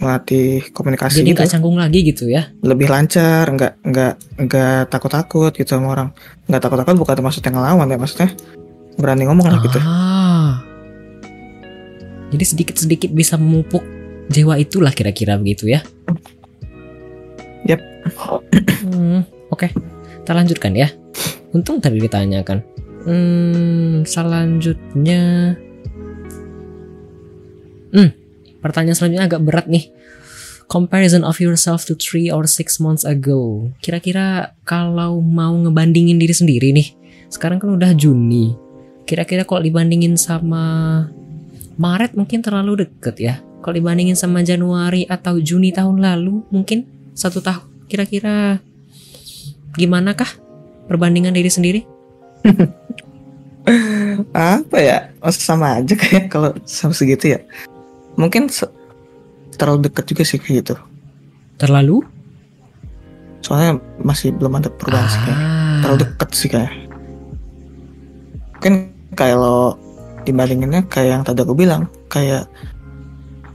melatih 0.00 0.64
komunikasi 0.72 1.20
Jadi 1.20 1.34
gitu 1.34 1.36
nggak 1.36 1.50
canggung 1.52 1.76
lagi 1.76 2.00
gitu 2.00 2.24
ya? 2.32 2.48
lebih 2.64 2.88
lancar 2.88 3.44
nggak 3.52 3.84
nggak 3.84 4.14
nggak 4.48 4.80
takut-takut 4.88 5.52
gitu 5.52 5.76
sama 5.76 5.92
orang 5.92 6.08
nggak 6.48 6.62
takut-takut 6.62 6.96
bukan 6.96 7.20
maksudnya 7.20 7.52
ngelawan 7.52 7.84
ya 7.84 7.98
maksudnya 8.00 8.32
berani 8.96 9.28
ngomong 9.28 9.44
lah 9.50 9.60
gitu 9.60 9.76
Ah. 9.84 10.64
Jadi 12.30 12.44
sedikit-sedikit 12.46 13.10
bisa 13.10 13.34
memupuk 13.34 13.82
jiwa 14.30 14.54
itulah 14.56 14.94
kira-kira 14.94 15.34
begitu 15.34 15.66
ya? 15.66 15.82
Yap. 17.66 17.82
Hmm, 18.80 19.22
Oke, 19.50 19.74
kita 20.22 20.32
lanjutkan 20.32 20.72
ya. 20.78 20.88
Untung 21.50 21.82
tadi 21.82 21.98
ditanyakan. 21.98 22.62
Hmm, 23.02 24.06
selanjutnya. 24.06 25.56
Hmm, 27.90 28.10
pertanyaan 28.62 28.96
selanjutnya 28.96 29.26
agak 29.26 29.42
berat 29.42 29.66
nih. 29.66 29.90
Comparison 30.70 31.26
of 31.26 31.42
yourself 31.42 31.82
to 31.82 31.98
three 31.98 32.30
or 32.30 32.46
six 32.46 32.78
months 32.78 33.02
ago. 33.02 33.74
Kira-kira 33.82 34.54
kalau 34.62 35.18
mau 35.18 35.50
ngebandingin 35.50 36.22
diri 36.22 36.30
sendiri 36.30 36.70
nih, 36.70 36.94
sekarang 37.26 37.58
kan 37.58 37.74
udah 37.74 37.90
Juni. 37.98 38.54
Kira-kira 39.02 39.42
kalau 39.42 39.66
dibandingin 39.66 40.14
sama 40.14 41.02
Maret 41.74 42.14
mungkin 42.14 42.38
terlalu 42.46 42.86
deket 42.86 43.18
ya. 43.18 43.34
Kalau 43.66 43.74
dibandingin 43.74 44.14
sama 44.14 44.46
Januari 44.46 45.10
atau 45.10 45.42
Juni 45.42 45.74
tahun 45.74 45.98
lalu 45.98 46.46
mungkin 46.54 46.86
satu 47.18 47.42
tahun. 47.42 47.69
Kira-kira 47.90 48.62
gimana 49.74 50.14
kah 50.14 50.30
perbandingan 50.86 51.34
diri 51.34 51.50
sendiri? 51.50 51.80
apa 54.32 54.76
ya? 54.78 55.10
Masa 55.18 55.40
sama 55.42 55.82
aja 55.82 55.98
kayak 55.98 56.30
kalau 56.30 56.54
sama 56.62 56.94
segitu 56.94 57.34
ya. 57.34 57.42
Mungkin 58.14 58.46
se- 58.46 58.70
terlalu 59.58 59.90
dekat 59.90 60.06
juga 60.06 60.22
sih 60.22 60.38
kayak 60.38 60.56
gitu. 60.62 60.74
Terlalu? 61.58 62.06
soalnya 63.40 63.80
masih 64.00 64.36
belum 64.36 64.60
ada 64.60 64.68
perubahan 64.68 65.08
sih 65.08 65.20
kayak. 65.24 65.40
Ah, 65.40 65.78
terlalu 65.82 65.98
dekat 66.06 66.28
sih 66.36 66.48
kayak. 66.52 66.72
Mungkin 68.54 68.74
kalau 69.16 69.74
dibandinginnya 70.28 70.84
kayak 70.86 71.10
yang 71.18 71.22
tadi 71.24 71.40
aku 71.40 71.56
bilang 71.56 71.88
kayak 72.12 72.44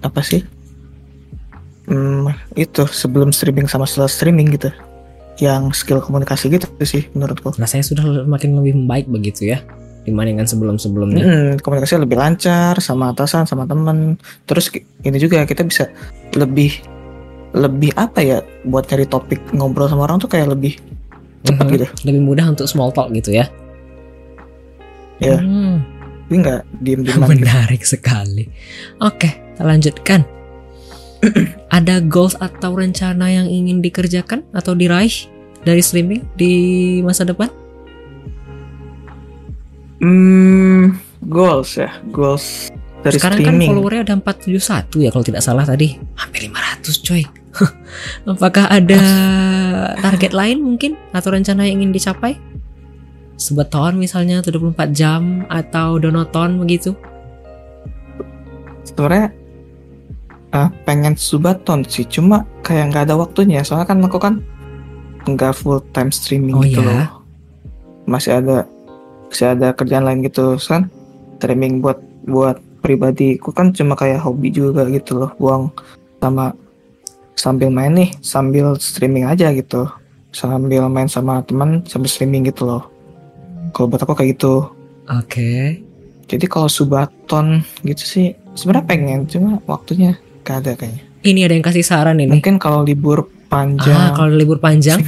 apa 0.02 0.20
sih 0.26 0.42
hmm, 1.86 2.30
itu 2.56 2.84
sebelum 2.88 3.30
streaming 3.30 3.66
sama 3.66 3.86
setelah 3.86 4.10
streaming 4.10 4.54
gitu 4.54 4.70
yang 5.36 5.76
skill 5.76 6.00
komunikasi 6.00 6.48
gitu 6.48 6.68
sih 6.82 7.12
menurutku 7.12 7.52
Nah 7.60 7.68
saya 7.68 7.84
sudah 7.84 8.24
makin 8.24 8.56
lebih 8.56 8.74
membaik 8.80 9.06
begitu 9.06 9.52
ya 9.52 9.60
dibandingkan 10.06 10.46
sebelum-sebelumnya. 10.46 11.24
Mm, 11.26 11.52
komunikasi 11.66 11.98
lebih 11.98 12.16
lancar 12.16 12.78
sama 12.78 13.10
atasan 13.10 13.50
sama 13.50 13.66
temen 13.66 14.22
terus 14.46 14.70
ini 15.02 15.18
juga 15.18 15.42
kita 15.44 15.66
bisa 15.66 15.90
lebih 16.38 16.78
lebih 17.58 17.90
apa 17.98 18.22
ya 18.22 18.38
buat 18.64 18.86
cari 18.86 19.10
topik 19.10 19.42
ngobrol 19.52 19.90
sama 19.90 20.06
orang 20.06 20.22
tuh 20.22 20.30
kayak 20.30 20.54
lebih 20.54 20.78
cepat 21.42 21.66
Mhm. 21.66 21.74
gitu 21.74 21.86
Lebih 22.06 22.22
mudah 22.22 22.46
untuk 22.52 22.70
small 22.70 22.94
talk 22.94 23.10
gitu 23.12 23.34
ya. 23.34 23.50
Ya. 25.18 25.40
Hmm, 25.40 25.80
jadi 26.28 26.36
nggak 26.44 26.62
diem 26.84 27.02
diem 27.08 27.22
menarik 27.24 27.82
sekali. 27.88 28.52
Oke, 29.00 29.32
lanjutkan. 29.58 30.28
Ada 31.78 32.02
goals 32.06 32.38
atau 32.38 32.78
rencana 32.78 33.30
yang 33.30 33.48
ingin 33.50 33.82
dikerjakan 33.82 34.46
atau 34.56 34.78
diraih 34.78 35.12
dari 35.66 35.82
streaming 35.82 36.24
di 36.38 36.54
masa 37.02 37.26
depan? 37.26 37.50
hmm, 39.96 40.92
goals 41.26 41.80
ya 41.80 41.90
goals 42.12 42.70
dari 43.02 43.16
Sekarang 43.18 43.40
streaming 43.42 43.70
kan 43.70 43.70
followernya 43.74 44.02
ada 44.06 44.14
471 44.22 45.06
ya 45.06 45.10
kalau 45.14 45.26
tidak 45.26 45.42
salah 45.42 45.66
tadi. 45.66 45.98
Hampir 46.18 46.50
500 46.50 47.06
coy. 47.06 47.24
Apakah 48.36 48.66
ada 48.70 49.02
target 50.06 50.34
lain 50.36 50.62
mungkin 50.62 50.98
atau 51.16 51.34
rencana 51.34 51.66
yang 51.66 51.82
ingin 51.82 51.96
dicapai? 51.96 52.38
Sebeton 53.36 54.00
misalnya 54.00 54.42
24 54.42 54.96
jam 54.96 55.44
atau 55.52 56.02
donoton 56.02 56.60
begitu? 56.62 56.96
sebenarnya 58.86 59.34
ah, 60.56 60.72
pengen 60.88 61.20
subaton 61.20 61.84
sih 61.84 62.08
cuma 62.08 62.48
kayak 62.64 62.96
nggak 62.96 63.04
ada 63.12 63.16
waktunya. 63.20 63.60
Soalnya 63.62 63.92
kan 63.92 64.00
aku 64.00 64.18
kan 64.18 64.34
nggak 65.28 65.54
full 65.54 65.84
time 65.92 66.10
streaming 66.10 66.56
Oh, 66.56 66.64
gitu 66.64 66.80
ya? 66.80 67.12
loh. 67.12 67.22
Masih 68.08 68.40
ada 68.40 68.64
masih 69.28 69.52
ada 69.52 69.76
kerjaan 69.76 70.08
lain 70.08 70.24
gitu 70.24 70.56
kan 70.64 70.88
streaming 71.38 71.84
buat 71.84 72.00
buat 72.24 72.56
pribadi 72.80 73.36
aku 73.36 73.52
kan 73.52 73.74
cuma 73.76 73.98
kayak 74.00 74.24
hobi 74.24 74.50
juga 74.50 74.88
gitu 74.88 75.20
loh. 75.20 75.32
Buang 75.36 75.70
sama 76.24 76.56
sambil 77.36 77.68
main 77.70 77.92
nih 77.92 78.10
sambil 78.24 78.80
streaming 78.80 79.28
aja 79.28 79.52
gitu. 79.52 79.86
Sambil 80.32 80.88
main 80.88 81.12
sama 81.12 81.44
teman 81.44 81.84
sambil 81.84 82.08
streaming 82.08 82.48
gitu 82.48 82.64
loh. 82.64 82.84
Kalau 83.76 83.92
buat 83.92 84.02
aku 84.02 84.16
kayak 84.16 84.40
gitu. 84.40 84.72
Oke. 85.06 85.78
jadi 86.26 86.50
kalau 86.50 86.66
subaton 86.66 87.62
gitu 87.86 88.02
sih 88.02 88.28
sebenarnya 88.58 88.90
pengen 88.90 89.20
cuma 89.30 89.62
waktunya 89.70 90.18
gak 90.46 90.58
ada 90.62 90.72
kayaknya 90.76 91.02
Ini 91.22 91.40
ada 91.42 91.54
yang 91.54 91.66
kasih 91.66 91.82
saran 91.82 92.18
ini. 92.18 92.30
mungkin 92.32 92.56
kalau 92.56 92.82
libur 92.82 93.26
Ah, 93.46 93.62
panjang 93.62 94.14
kalau 94.14 94.30
libur 94.32 94.58
panjang, 94.58 95.00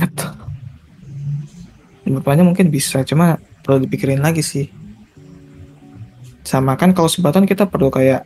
libur 2.03 2.21
panjang 2.21 2.45
mungkin 2.45 2.67
bisa 2.67 3.03
cuma 3.03 3.35
perlu 3.59 3.83
dipikirin 3.83 4.17
lagi 4.17 4.39
sih 4.39 4.65
sama 6.41 6.73
kan 6.73 6.89
kalau 6.91 7.05
subaton 7.05 7.43
kita 7.43 7.65
perlu 7.65 7.89
kayak 7.89 8.23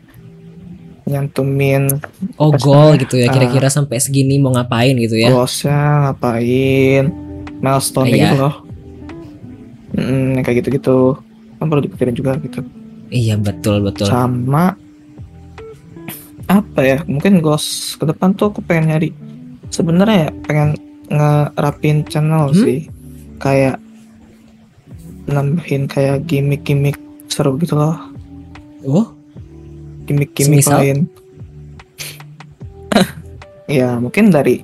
nyantumin 1.04 1.90
oh 2.38 2.54
goal 2.54 2.94
gitu 2.96 3.18
ya. 3.18 3.26
ah. 3.26 3.34
Kira-kira 3.34 3.68
sampai 3.68 3.98
segini 3.98 4.38
mau 4.38 4.54
ngapain 4.54 4.94
gitu 4.96 5.18
ya? 5.18 5.28
goalsnya 5.28 5.80
ngapain 6.08 7.10
milestone 7.58 8.08
Iya. 8.08 8.18
gitu 8.22 8.36
loh 8.40 8.56
Mm, 9.92 10.40
yang 10.40 10.44
kayak 10.46 10.64
gitu-gitu 10.64 11.20
kan 11.58 11.68
perlu 11.68 11.84
dipikirin 11.84 12.16
juga 12.16 12.38
gitu 12.38 12.64
Iya 13.10 13.36
betul 13.36 13.84
betul. 13.84 14.08
sama 14.08 14.80
apa 16.52 16.80
ya 16.84 16.98
mungkin 17.08 17.40
goals 17.40 17.96
ke 17.96 18.04
depan 18.04 18.36
tuh 18.36 18.52
aku 18.52 18.60
pengen 18.60 18.92
nyari 18.92 19.16
sebenarnya 19.72 20.28
ya 20.28 20.32
pengen 20.44 20.70
ngerapin 21.08 22.04
channel 22.06 22.52
Hmm? 22.52 22.60
sih. 22.60 22.80
Kayak 23.40 23.80
nambahin 25.26 25.88
kayak 25.88 26.28
gimmick-gimmick 26.28 27.00
seru 27.28 27.56
gitu 27.58 27.76
loh. 27.76 27.96
Oh, 28.84 29.08
gimmick-gimmick 30.06 30.62
Semisal? 30.62 30.80
lain. 30.80 30.98
Ya 33.72 33.96
mungkin 33.96 34.36
dari 34.36 34.60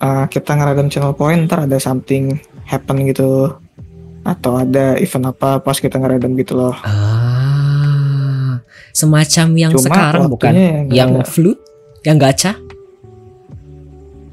uh, 0.00 0.24
kita 0.24 0.56
ngeradam 0.56 0.88
channel 0.88 1.12
point 1.12 1.44
ntar 1.44 1.68
ada 1.68 1.76
something 1.76 2.40
happen 2.64 3.04
gitu. 3.04 3.52
Atau 4.24 4.56
ada 4.56 4.96
event 4.96 5.28
apa 5.28 5.60
pas 5.60 5.76
kita 5.76 6.00
ngeradam 6.00 6.32
gitu 6.40 6.56
loh. 6.56 6.72
Ah, 6.80 7.29
semacam 8.92 9.46
yang 9.54 9.72
Cuma 9.72 9.84
sekarang 9.84 10.22
bukan? 10.26 10.50
waktunya 10.50 10.68
yang 10.86 11.10
Yang 11.12 11.28
flute, 11.28 11.62
yang 12.02 12.16
gacha? 12.16 12.52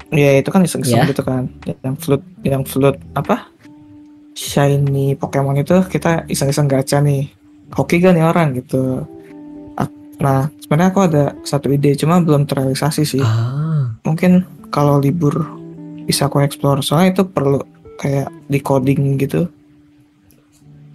Ya 0.08 0.40
itu 0.40 0.48
kan 0.48 0.64
iseng-iseng 0.64 0.98
Ya. 0.98 1.06
gitu 1.06 1.20
kan. 1.20 1.52
Yang 1.84 1.96
float, 1.98 2.22
yang 2.42 2.62
float 2.64 2.96
apa? 3.12 3.44
Shiny 4.32 5.12
Pokemon 5.12 5.58
itu 5.58 5.76
kita 5.84 6.24
iseng-iseng 6.26 6.64
gacha 6.64 6.98
nih. 6.98 7.28
Hoki 7.68 8.00
gak 8.00 8.16
nih 8.16 8.24
orang 8.24 8.56
gitu. 8.56 9.04
Ah, 9.74 9.90
Nah 10.16 10.48
sebenarnya 10.56 10.88
aku 10.88 11.00
ada 11.02 11.24
satu 11.42 11.68
ide 11.68 11.92
cuma 11.92 12.18
belum 12.18 12.46
terrealisasi 12.46 13.02
sih. 13.04 13.20
Ah, 13.20 13.92
Mungkin 14.00 14.42
kalau 14.70 14.96
libur 14.96 15.44
bisa 16.02 16.24
aku 16.24 16.40
explore 16.40 16.80
soalnya 16.80 17.12
itu 17.12 17.22
perlu 17.22 17.60
kayak 17.98 18.32
di 18.46 18.58
coding 18.58 19.20
gitu. 19.20 19.50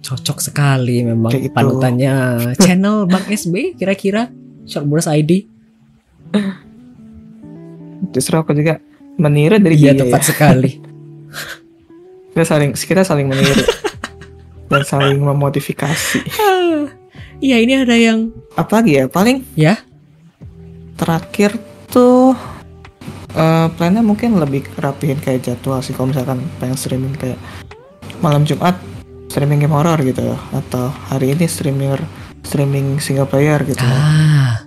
Cocok 0.04 0.38
sekali 0.38 1.00
memang 1.00 1.32
Kayak 1.32 1.44
gitu. 1.48 1.56
panutannya. 1.56 2.14
Channel 2.64 3.08
Bang 3.08 3.24
SB 3.24 3.72
kira-kira 3.74 4.28
Shortburst 4.68 5.08
ID. 5.08 5.48
Justru 8.12 8.34
aku 8.36 8.52
juga 8.52 8.78
meniru 9.16 9.56
dari 9.56 9.80
Iya 9.80 9.96
dia 9.96 10.04
tepat 10.04 10.20
ya. 10.20 10.28
sekali. 10.28 10.70
Kita 12.34 12.44
saling 12.44 12.74
kita 12.74 13.06
saling 13.06 13.30
meniru 13.30 13.62
dan 14.70 14.82
saling 14.82 15.22
memodifikasi. 15.22 16.18
Iya 17.38 17.62
ini 17.62 17.78
ada 17.78 17.94
yang 17.94 18.34
Apalagi 18.58 18.98
ya 18.98 19.04
paling 19.06 19.46
ya 19.54 19.78
terakhir 20.94 21.54
tuh 21.86 22.34
eh 23.34 23.66
plannya 23.74 24.02
mungkin 24.02 24.34
lebih 24.38 24.66
rapihin 24.78 25.18
kayak 25.18 25.46
jadwal 25.46 25.78
sih 25.78 25.94
kalau 25.94 26.10
misalkan 26.10 26.42
pengen 26.58 26.74
streaming 26.74 27.14
kayak 27.14 27.38
malam 28.18 28.42
Jumat 28.42 28.74
streaming 29.34 29.66
game 29.66 29.74
horror 29.74 29.98
gitu 30.06 30.22
atau 30.54 30.94
hari 31.10 31.34
ini 31.34 31.50
streamer 31.50 31.98
streaming 32.46 33.02
single 33.02 33.26
player 33.26 33.58
gitu 33.66 33.82
ah. 33.82 34.62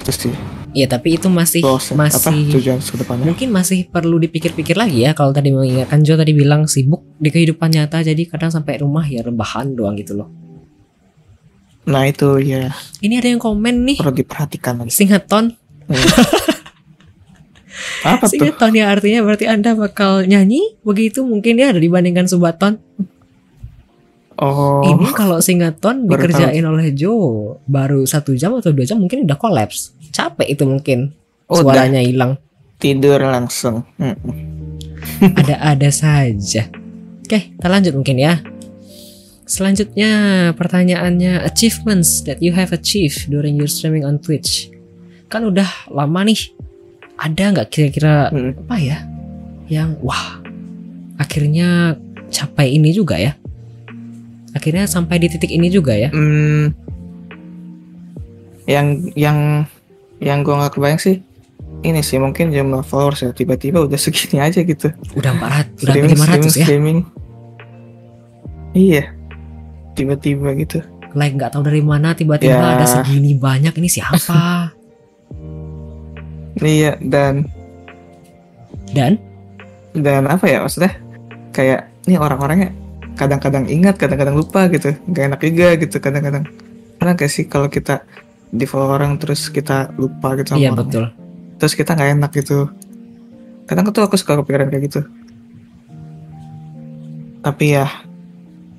Itu 0.00 0.08
sih. 0.16 0.32
Iya 0.72 0.88
tapi 0.88 1.20
itu 1.20 1.28
masih 1.28 1.60
apa 1.60 2.08
masih 2.08 2.56
tujuan 2.56 2.80
depannya? 2.80 3.26
mungkin 3.28 3.52
masih 3.52 3.84
perlu 3.92 4.16
dipikir-pikir 4.16 4.80
lagi 4.80 5.04
ya 5.04 5.12
kalau 5.12 5.28
tadi 5.34 5.52
mengingatkan 5.52 6.00
Jo 6.00 6.16
tadi 6.16 6.32
bilang 6.32 6.64
sibuk 6.70 7.04
di 7.20 7.28
kehidupan 7.28 7.68
nyata 7.68 8.00
jadi 8.00 8.22
kadang 8.24 8.48
sampai 8.48 8.80
rumah 8.80 9.04
ya 9.04 9.20
rebahan 9.20 9.76
doang 9.76 9.98
gitu 10.00 10.16
loh. 10.16 10.32
nah 11.84 12.08
itu 12.08 12.38
ya 12.40 12.72
Ini 13.04 13.20
ada 13.20 13.28
yang 13.28 13.42
komen 13.42 13.82
nih. 13.84 13.98
Perlu 14.00 14.14
diperhatikan 14.24 14.80
lagi. 14.80 14.94
Singaton 14.94 15.52
apa 18.04 18.24
tuh 18.28 18.48
ya 18.72 18.86
artinya 18.88 19.20
berarti 19.24 19.44
anda 19.50 19.76
bakal 19.76 20.24
nyanyi 20.24 20.76
begitu 20.84 21.24
mungkin 21.24 21.60
ya 21.60 21.74
ada 21.74 21.80
dibandingkan 21.80 22.24
Subaton 22.24 22.80
oh 24.40 24.80
Ini 24.84 25.12
kalau 25.12 25.38
Singaton 25.38 26.08
dikerjain 26.08 26.64
oleh 26.64 26.96
Jo 26.96 27.12
baru 27.68 28.08
satu 28.08 28.32
jam 28.32 28.56
atau 28.56 28.72
dua 28.72 28.88
jam 28.88 28.96
mungkin 29.00 29.28
udah 29.28 29.36
kolaps 29.36 29.92
capek 30.10 30.48
itu 30.56 30.64
mungkin 30.64 31.12
Udah. 31.50 31.60
suaranya 31.60 32.00
hilang 32.00 32.40
tidur 32.80 33.20
langsung 33.20 33.84
ada-ada 35.20 35.92
saja. 35.92 36.68
Oke, 37.20 37.54
kita 37.56 37.68
lanjut 37.68 37.92
mungkin 37.94 38.16
ya. 38.18 38.40
Selanjutnya 39.44 40.10
pertanyaannya 40.54 41.42
achievements 41.42 42.22
that 42.22 42.38
you 42.38 42.54
have 42.54 42.70
achieved 42.70 43.26
during 43.28 43.58
your 43.58 43.66
streaming 43.66 44.06
on 44.06 44.22
Twitch. 44.22 44.70
Kan 45.26 45.46
udah 45.46 45.68
lama 45.90 46.26
nih. 46.26 46.54
Ada 47.20 47.44
nggak 47.52 47.68
kira-kira 47.68 48.32
Mm. 48.32 48.52
apa 48.58 48.76
ya 48.76 48.98
yang 49.68 49.94
wah 50.00 50.40
akhirnya 51.14 51.94
capai 52.28 52.72
ini 52.72 52.90
juga 52.90 53.14
ya? 53.14 53.36
Akhirnya 54.50 54.82
sampai 54.84 55.20
di 55.20 55.28
titik 55.28 55.46
ini 55.48 55.68
juga 55.68 55.92
ya? 55.92 56.08
Hmm, 56.08 56.74
yang 58.64 58.86
yang 59.14 59.38
yang 60.18 60.40
gue 60.40 60.50
nggak 60.50 60.74
kebayang 60.74 60.98
sih 60.98 61.20
ini 61.80 62.00
sih 62.00 62.16
mungkin 62.16 62.50
jumlah 62.50 62.82
followers 62.82 63.20
ya 63.20 63.30
tiba-tiba 63.30 63.82
udah 63.82 63.96
segini 63.96 64.36
aja 64.38 64.60
gitu 64.60 64.92
Udah 65.12 65.32
400, 65.32 65.80
udah 65.80 65.92
streaming 65.92 66.12
500 66.12 66.20
streaming 66.20 66.44
ya? 66.44 66.64
streaming 66.64 66.98
iya 68.72 69.04
tiba-tiba 69.92 70.48
gitu 70.56 70.78
Like 71.10 71.34
nggak 71.34 71.50
tahu 71.50 71.62
dari 71.64 71.82
mana 71.82 72.12
tiba-tiba 72.12 72.54
Ya. 72.54 72.76
ada 72.76 72.86
segini 72.86 73.34
banyak 73.34 73.74
ini 73.74 73.88
siapa? 73.88 74.70
Iya 76.66 76.94
dan 77.00 77.48
Dan? 78.90 79.16
Dan 79.94 80.26
apa 80.26 80.46
ya 80.46 80.62
maksudnya? 80.62 80.94
Kayak 81.54 81.90
ini 82.06 82.18
orang-orangnya 82.18 82.70
kadang-kadang 83.18 83.66
ingat 83.70 83.98
kadang-kadang 83.98 84.38
lupa 84.38 84.66
gitu. 84.70 84.94
Nggak 85.10 85.24
enak 85.30 85.40
juga 85.46 85.68
gitu 85.78 85.96
kadang-kadang. 85.98 86.44
Pernah 86.98 87.14
gak 87.16 87.30
sih 87.32 87.46
kalau 87.48 87.70
kita 87.70 88.04
di 88.50 88.66
follow 88.66 88.90
orang 88.90 89.16
terus 89.16 89.46
kita 89.46 89.94
lupa 89.94 90.34
gitu 90.34 90.54
sama 90.54 90.60
iya 90.60 90.70
orang? 90.74 90.90
betul. 90.90 91.04
terus 91.60 91.76
kita 91.76 91.92
nggak 91.94 92.10
enak 92.18 92.30
gitu. 92.34 92.72
Kadang 93.68 93.92
tuh 93.92 94.02
aku 94.02 94.16
suka 94.16 94.40
kepikiran 94.40 94.72
kayak 94.72 94.84
gitu. 94.90 95.00
Tapi 97.44 97.76
ya 97.76 97.86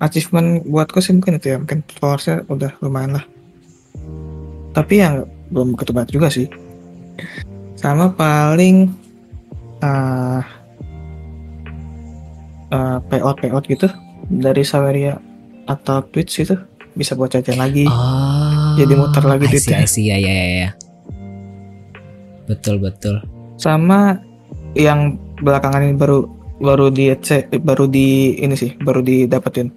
achievement 0.02 0.66
buatku 0.66 0.98
sih 1.00 1.14
mungkin 1.14 1.38
itu 1.38 1.56
ya. 1.56 1.58
Mungkin 1.62 1.86
followersnya 2.02 2.44
udah 2.50 2.74
lumayan 2.82 3.22
lah. 3.22 3.26
Tapi 4.74 4.94
ya 4.98 5.24
belum 5.54 5.78
begitu 5.78 5.92
banyak 5.94 6.12
juga 6.12 6.28
sih 6.34 6.50
sama 7.82 8.14
paling 8.14 8.94
uh, 9.82 10.42
uh, 12.70 12.98
payout 13.10 13.38
payout 13.42 13.66
gitu 13.66 13.90
dari 14.30 14.62
Saweria 14.62 15.18
atau 15.66 16.06
Twitch 16.06 16.46
itu 16.46 16.56
bisa 16.94 17.16
buat 17.16 17.32
jajan 17.32 17.58
lagi 17.58 17.88
Oh, 17.88 18.76
Jadi 18.76 18.94
muter 18.94 19.24
lagi 19.24 19.48
I 19.48 19.50
see, 19.50 19.58
duitnya. 19.58 19.78
I 19.80 19.88
see, 19.88 20.06
ya, 20.08 20.18
ya, 20.20 20.32
ya, 20.32 20.48
ya. 20.62 20.70
Betul, 22.46 22.78
betul. 22.78 23.24
sama 23.56 24.18
yang 24.74 25.16
belakangan 25.38 25.86
ini 25.86 25.94
baru 25.94 26.26
baru 26.58 26.90
di 26.90 27.14
baru 27.58 27.86
di 27.86 28.08
ini 28.38 28.54
sih 28.54 28.78
baru 28.78 29.02
didapetin 29.02 29.70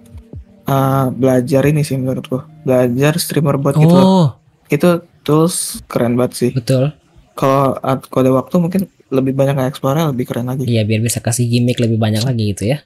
Uh, 0.65 1.13
belajar 1.13 1.61
ini 1.69 1.85
sih 1.85 1.93
menurutku 1.93 2.41
belajar 2.65 3.21
streamer 3.21 3.53
bot 3.61 3.77
gitu 3.77 3.85
Oh, 3.85 4.33
itu 4.65 4.97
tools 5.21 5.77
keren 5.85 6.17
banget 6.17 6.33
sih 6.33 6.49
betul. 6.57 6.89
Kalau 7.35 7.75
kalau 8.09 8.21
ada 8.23 8.31
waktu 8.33 8.55
mungkin 8.57 8.81
lebih 9.11 9.35
banyak 9.35 9.55
nge-explore 9.55 10.01
lebih 10.09 10.25
keren 10.25 10.47
lagi 10.47 10.65
Iya, 10.65 10.81
biar 10.81 10.99
bisa 10.99 11.19
kasih 11.19 11.45
gimmick 11.45 11.77
lebih 11.77 11.99
banyak 11.99 12.23
lagi 12.23 12.55
gitu 12.55 12.63
ya. 12.65 12.79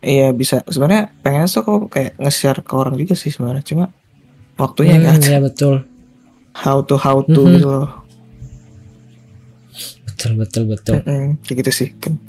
iya 0.00 0.32
bisa 0.32 0.64
sebenarnya 0.64 1.12
pengen 1.20 1.44
tuh 1.44 1.60
kok 1.60 1.92
kayak 1.92 2.12
nge-share 2.16 2.60
ke 2.64 2.72
orang 2.72 2.96
juga 2.96 3.12
sih 3.12 3.28
sebenarnya 3.28 3.64
cuma 3.64 3.84
waktunya 4.56 4.96
Hmm, 4.96 5.12
ada 5.12 5.28
ya 5.28 5.40
betul. 5.40 5.84
how 6.56 6.80
to 6.80 6.96
how 6.96 7.20
to 7.20 7.40
Mhm. 7.40 7.54
gitu 7.56 7.68
loh 7.68 7.88
Betul, 10.04 10.36
betul, 10.36 10.64
betul. 10.68 10.94
Mm-mm, 11.00 11.40
kayak 11.48 11.56
gitu 11.64 11.72
sih 11.72 11.88
kan 11.96 12.20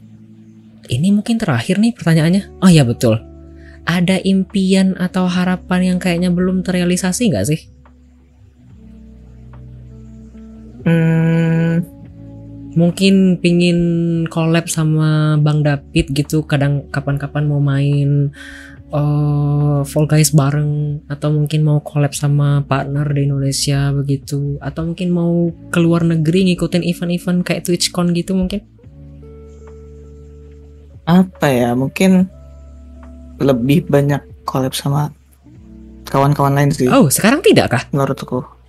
Ini 0.87 1.11
mungkin 1.11 1.35
terakhir 1.39 1.79
nih 1.79 1.91
pertanyaannya. 1.91 2.59
Oh 2.59 2.67
iya, 2.67 2.83
betul. 2.83 3.19
ada 3.81 4.21
impian 4.21 4.93
atau 4.93 5.25
harapan 5.25 5.95
yang 5.95 5.97
kayaknya 5.97 6.29
belum 6.29 6.61
terrealisasi 6.61 7.33
nggak 7.33 7.45
sih? 7.49 7.59
Hmm, 10.81 11.85
Mungkin 12.71 13.43
pingin 13.43 13.79
collab 14.31 14.71
sama 14.71 15.35
Bang 15.35 15.59
David 15.59 16.15
gitu 16.15 16.47
kadang 16.47 16.87
kapan-kapan 16.87 17.43
mau 17.43 17.59
main 17.59 18.31
eh, 18.95 19.79
Fall 19.83 20.07
Guys 20.07 20.31
bareng 20.31 21.03
atau 21.11 21.35
mungkin 21.35 21.67
mau 21.67 21.83
collab 21.83 22.15
sama 22.15 22.63
partner 22.63 23.03
di 23.11 23.27
Indonesia 23.27 23.91
begitu 23.91 24.55
atau 24.63 24.87
mungkin 24.87 25.09
mau 25.11 25.51
keluar 25.67 26.07
negeri 26.07 26.47
ngikutin 26.47 26.87
event-event 26.87 27.43
kayak 27.43 27.67
TwitchCon 27.67 28.15
gitu 28.15 28.39
mungkin 28.39 28.63
apa 31.03 31.47
ya? 31.51 31.75
Mungkin 31.75 32.23
lebih 33.43 33.91
banyak 33.91 34.47
collab 34.47 34.71
sama 34.71 35.11
kawan-kawan 36.07 36.55
lain 36.55 36.71
sih 36.71 36.87
oh 36.87 37.11
sekarang 37.11 37.43
tidak 37.43 37.67
kah 37.67 37.83
menurutku. 37.91 38.60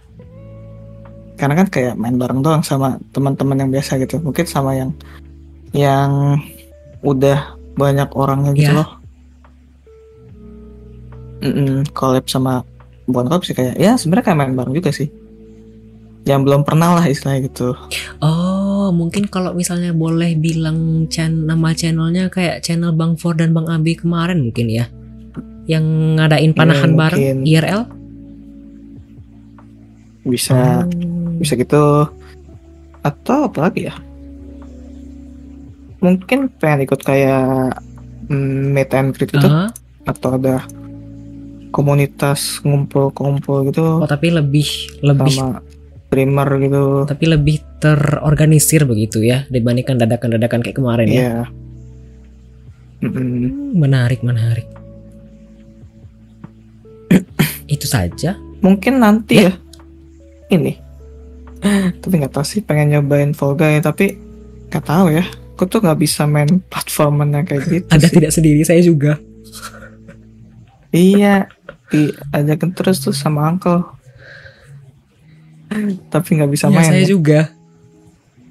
Karena 1.43 1.59
kan 1.59 1.67
kayak 1.67 1.99
main 1.99 2.15
bareng 2.15 2.39
doang 2.39 2.63
sama 2.63 3.03
teman-teman 3.11 3.59
yang 3.59 3.71
biasa 3.73 3.99
gitu. 3.99 4.23
Mungkin 4.23 4.47
sama 4.47 4.79
yang 4.79 4.95
yang 5.75 6.39
udah 7.03 7.43
banyak 7.75 8.15
orangnya 8.15 8.55
gitu 8.55 8.71
Ya. 8.71 8.79
loh. 8.79 8.91
Mm-mm, 11.43 11.91
collab 11.91 12.31
sama 12.31 12.63
bukan 13.05 13.27
collab 13.27 13.43
sih 13.43 13.51
kayak 13.51 13.75
ya 13.75 13.99
sebenarnya 13.99 14.25
kayak 14.25 14.39
main 14.39 14.55
bareng 14.55 14.71
juga 14.73 14.95
sih. 14.95 15.11
Yang 16.23 16.41
belum 16.47 16.63
pernah 16.63 16.95
lah 16.95 17.05
istilahnya 17.05 17.51
gitu. 17.51 17.75
oh 18.23 18.95
mungkin 18.95 19.27
kalau 19.27 19.51
misalnya 19.51 19.91
boleh 19.91 20.39
bilang 20.39 21.11
chan 21.11 21.35
nama 21.43 21.75
channelnya 21.75 22.31
kayak 22.31 22.63
channel 22.63 22.95
Bang 22.95 23.19
For 23.19 23.35
dan 23.35 23.51
Bang 23.51 23.67
Abi 23.67 23.99
kemarin 23.99 24.39
mungkin 24.41 24.71
ya 24.71 24.87
yang 25.67 25.83
ngadain 26.15 26.55
panahan 26.55 26.91
Ya, 26.91 26.97
bareng. 26.97 27.43
IRL 27.43 27.83
Bisa 30.23 30.87
Oh. 30.87 31.22
Bisa 31.43 31.59
gitu. 31.59 32.07
Atau 33.03 33.51
apa 33.51 33.69
lagi 33.69 33.91
ya? 33.91 33.95
Mungkin 35.99 36.51
pengen 36.63 36.87
ikut 36.87 37.03
kayak 37.03 37.83
mm, 38.31 38.71
meet 38.71 38.91
and 38.95 39.11
greet 39.15 39.35
gitu. 39.35 39.47
Ah, 39.47 39.71
atau 40.07 40.39
ada 40.39 40.63
komunitas 41.75 42.63
ngumpul-ngumpul 42.63 43.67
gitu. 43.71 44.03
Oh 44.03 44.07
tapi 44.07 44.31
lebih 44.31 44.67
lebih 45.03 45.35
sama 45.35 45.59
streamer 46.07 46.49
gitu. 46.61 46.85
Tapi 47.09 47.25
lebih 47.25 47.57
terorganisir 47.81 48.85
begitu 48.85 49.25
ya 49.25 49.49
dibandingkan 49.49 49.97
dadakan-dadakan 49.97 50.61
kayak 50.61 50.77
kemarin 50.77 51.09
ya. 51.09 51.19
ya. 51.19 51.37
Hmm, 53.03 53.75
Menarik, 53.75 54.23
menarik. 54.23 54.69
Itu 57.67 57.89
saja. 57.91 58.39
mungkin 58.63 59.03
nanti 59.03 59.43
ya, 59.43 59.51
ini 60.55 60.79
tapi 62.03 62.15
nggak 62.19 62.33
tahu 62.33 62.43
sih 62.43 62.61
pengen 62.61 62.91
nyobain 62.93 63.31
Fall 63.31 63.55
Guy 63.55 63.79
tapi 63.79 64.19
nggak 64.67 64.83
tahu 64.83 65.13
ya 65.13 65.23
aku 65.53 65.69
tuh 65.69 65.79
nggak 65.79 66.01
bisa 66.01 66.27
main 66.27 66.59
platformnya 66.71 67.47
kayak 67.47 67.63
gitu 67.65 67.87
sih. 67.95 68.11
tidak 68.11 68.33
sendiri, 68.35 68.61
saya 68.63 68.83
juga. 68.83 69.15
Iya, 70.91 71.47
diajakin 71.89 72.75
terus 72.75 72.99
tuh 72.99 73.15
sama 73.15 73.47
uncle. 73.47 73.87
Tapi 76.11 76.29
nggak 76.35 76.51
bisa 76.51 76.67
Ya, 76.67 76.75
main. 76.75 76.91
saya 76.91 77.01
ya. 77.01 77.09
juga. 77.09 77.41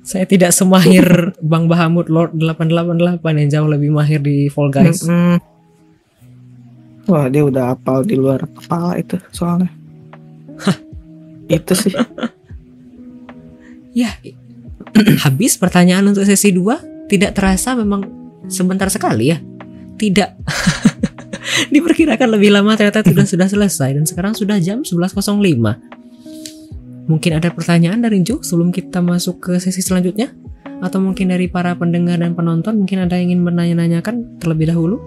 Saya 0.01 0.25
tidak 0.25 0.55
semahir 0.55 1.05
Bang 1.51 1.67
Bahamut 1.67 2.07
Lord 2.07 2.33
888 2.33 3.21
yang 3.43 3.49
jauh 3.51 3.69
lebih 3.69 3.91
mahir 3.91 4.17
di 4.17 4.47
Fall 4.47 4.71
Guys. 4.71 5.03
Mm-mm. 5.03 5.37
Wah, 7.05 7.27
dia 7.27 7.43
udah 7.43 7.75
apal 7.75 8.01
di 8.01 8.15
luar 8.15 8.47
kepala 8.47 8.95
itu 8.95 9.19
soalnya. 9.29 9.69
itu 11.45 11.73
sih. 11.75 11.91
Ya, 13.91 14.15
habis 15.27 15.59
pertanyaan 15.59 16.07
untuk 16.07 16.23
sesi 16.23 16.55
2 16.55 17.07
tidak 17.11 17.35
terasa 17.35 17.75
memang 17.75 18.07
sebentar 18.47 18.87
sekali 18.87 19.35
ya. 19.35 19.37
Tidak. 19.99 20.29
Diperkirakan 21.73 22.39
lebih 22.39 22.55
lama 22.55 22.73
ternyata 22.79 23.03
sudah 23.03 23.27
sudah 23.27 23.47
selesai 23.51 23.89
dan 23.99 24.05
sekarang 24.07 24.33
sudah 24.33 24.57
jam 24.63 24.87
11.05. 24.87 25.19
Mungkin 27.11 27.31
ada 27.35 27.51
pertanyaan 27.51 27.99
dari 27.99 28.23
Jo 28.23 28.39
sebelum 28.39 28.71
kita 28.71 29.03
masuk 29.03 29.43
ke 29.43 29.53
sesi 29.59 29.83
selanjutnya? 29.83 30.31
Atau 30.79 31.03
mungkin 31.03 31.29
dari 31.29 31.51
para 31.51 31.75
pendengar 31.75 32.17
dan 32.23 32.33
penonton 32.33 32.81
mungkin 32.81 33.05
ada 33.05 33.19
yang 33.19 33.35
ingin 33.35 33.43
menanya-nanyakan 33.43 34.39
terlebih 34.39 34.71
dahulu? 34.71 34.97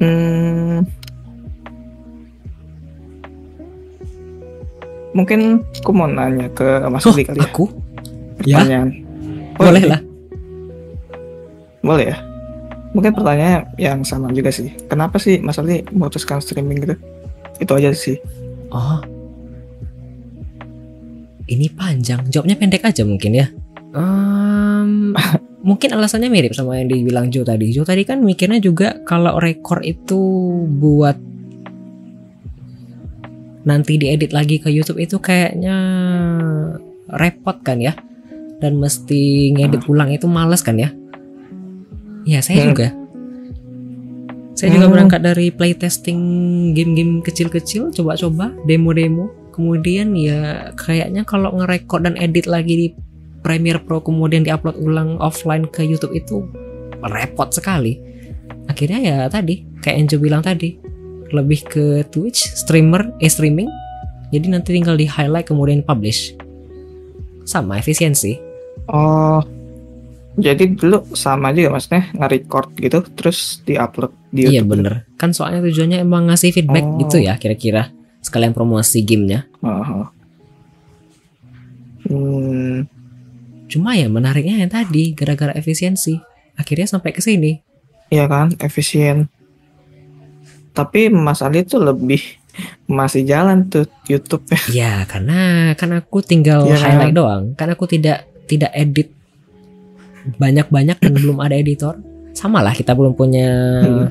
Hmm. 0.00 1.03
Mungkin 5.14 5.62
aku 5.78 5.90
mau 5.94 6.10
nanya 6.10 6.50
ke 6.50 6.82
Mas 6.90 7.06
Oh, 7.06 7.14
Adi 7.14 7.22
kali 7.22 7.38
ya. 7.38 7.46
aku? 7.46 7.64
Ya, 8.42 8.58
Pertanyaan. 8.60 8.88
boleh 9.54 9.80
iya. 9.80 9.90
lah. 9.94 10.00
Boleh 11.80 12.06
ya. 12.10 12.16
Mungkin 12.94 13.10
pertanyaannya 13.14 13.58
yang 13.78 14.02
sama 14.02 14.30
juga 14.30 14.50
sih. 14.50 14.74
Kenapa 14.86 15.18
sih 15.18 15.38
Mas 15.38 15.58
Ali 15.58 15.82
memutuskan 15.86 16.38
streaming 16.38 16.82
gitu? 16.82 16.94
Itu 17.58 17.72
aja 17.74 17.94
sih. 17.94 18.18
Oh. 18.70 18.98
Ini 21.44 21.70
panjang. 21.74 22.26
Jawabnya 22.30 22.56
pendek 22.56 22.82
aja 22.82 23.02
mungkin 23.04 23.38
ya. 23.38 23.46
Em, 23.94 25.14
mungkin 25.68 25.90
alasannya 25.94 26.30
mirip 26.30 26.54
sama 26.54 26.78
yang 26.80 26.90
dibilang 26.90 27.30
Jo 27.30 27.46
tadi. 27.46 27.70
Jo 27.70 27.86
tadi 27.86 28.02
kan 28.02 28.18
mikirnya 28.18 28.58
juga 28.58 28.98
kalau 29.04 29.38
rekor 29.38 29.82
itu 29.84 30.18
buat 30.66 31.14
nanti 33.64 33.96
diedit 33.96 34.32
lagi 34.32 34.60
ke 34.60 34.68
YouTube 34.68 35.00
itu 35.00 35.16
kayaknya 35.20 35.76
repot 37.10 37.60
kan 37.64 37.80
ya. 37.80 37.92
Dan 38.60 38.80
mesti 38.80 39.52
ngedit 39.52 39.84
ulang 39.90 40.08
itu 40.14 40.24
males 40.24 40.64
kan 40.64 40.78
ya. 40.78 40.88
Ya 42.24 42.40
saya 42.40 42.64
Hmm. 42.64 42.70
juga. 42.72 42.88
Saya 44.54 44.70
juga 44.70 44.86
Hmm. 44.86 44.94
berangkat 44.94 45.20
dari 45.20 45.50
playtesting 45.50 46.20
game-game 46.78 47.20
kecil-kecil, 47.20 47.90
coba-coba, 47.90 48.54
demo-demo. 48.64 49.28
Kemudian 49.50 50.14
ya 50.14 50.70
kayaknya 50.78 51.26
kalau 51.26 51.50
ngerekord 51.58 52.06
dan 52.06 52.14
edit 52.16 52.46
lagi 52.46 52.74
di 52.74 52.88
Premiere 53.44 53.82
Pro 53.82 54.00
kemudian 54.00 54.40
diupload 54.40 54.80
ulang 54.80 55.20
offline 55.20 55.68
ke 55.68 55.84
YouTube 55.84 56.16
itu 56.16 56.48
repot 57.04 57.52
sekali. 57.52 58.00
Akhirnya 58.64 58.98
ya 59.04 59.16
tadi, 59.28 59.60
kayak 59.84 59.96
Enjo 60.00 60.16
bilang 60.16 60.40
tadi, 60.40 60.80
lebih 61.30 61.64
ke 61.64 61.84
Twitch, 62.08 62.44
streamer, 62.52 63.14
eh 63.18 63.28
streaming. 63.28 63.70
Jadi 64.28 64.46
nanti 64.50 64.74
tinggal 64.74 64.94
di 64.94 65.06
highlight 65.06 65.46
kemudian 65.46 65.80
publish. 65.80 66.34
Sama 67.44 67.78
efisiensi. 67.78 68.34
Oh, 68.84 69.40
jadi 70.34 70.66
dulu 70.66 71.06
sama 71.14 71.54
juga 71.54 71.72
maksudnya 71.72 72.10
nge-record 72.12 72.68
gitu, 72.76 72.98
terus 73.14 73.62
di-upload 73.62 74.10
di 74.28 74.44
Iya 74.44 74.60
YouTube. 74.60 74.70
bener. 74.74 74.94
Kan 75.14 75.30
soalnya 75.30 75.62
tujuannya 75.62 76.02
emang 76.02 76.26
ngasih 76.26 76.50
feedback 76.50 76.82
Oh. 76.82 76.98
gitu 76.98 77.22
ya 77.22 77.38
kira-kira. 77.38 77.94
Sekalian 78.20 78.50
promosi 78.50 79.00
gamenya. 79.00 79.46
Oh. 79.62 80.10
Hmm, 82.04 82.84
Cuma 83.64 83.96
ya 83.96 84.06
menariknya 84.06 84.60
yang 84.60 84.68
tadi 84.68 85.16
gara-gara 85.16 85.50
efisiensi. 85.52 86.20
Akhirnya 86.54 86.86
sampai 86.86 87.10
ke 87.10 87.18
sini. 87.18 87.58
iya 88.08 88.28
kan, 88.28 88.52
efisien. 88.60 89.26
Tapi 90.74 91.06
Mas 91.08 91.38
Ali 91.38 91.62
tuh 91.62 91.78
lebih 91.80 92.18
masih 92.86 93.22
jalan 93.22 93.66
tuh 93.66 93.86
YouTube 94.06 94.42
ya. 94.50 94.60
Ya 94.70 94.92
karena 95.06 95.70
kan 95.74 95.90
aku 95.94 96.18
tinggal 96.20 96.66
Iya. 96.66 96.78
highlight 96.78 97.14
doang. 97.14 97.44
Kan 97.54 97.70
aku 97.70 97.86
tidak 97.86 98.26
tidak 98.46 98.74
edit 98.74 99.10
banyak-banyak 100.36 100.98
dan 100.98 101.12
belum 101.14 101.38
ada 101.38 101.54
editor. 101.54 101.98
Sama 102.34 102.58
lah 102.60 102.74
kita 102.74 102.92
belum 102.92 103.14
punya 103.14 103.48
Hmm. 103.80 104.06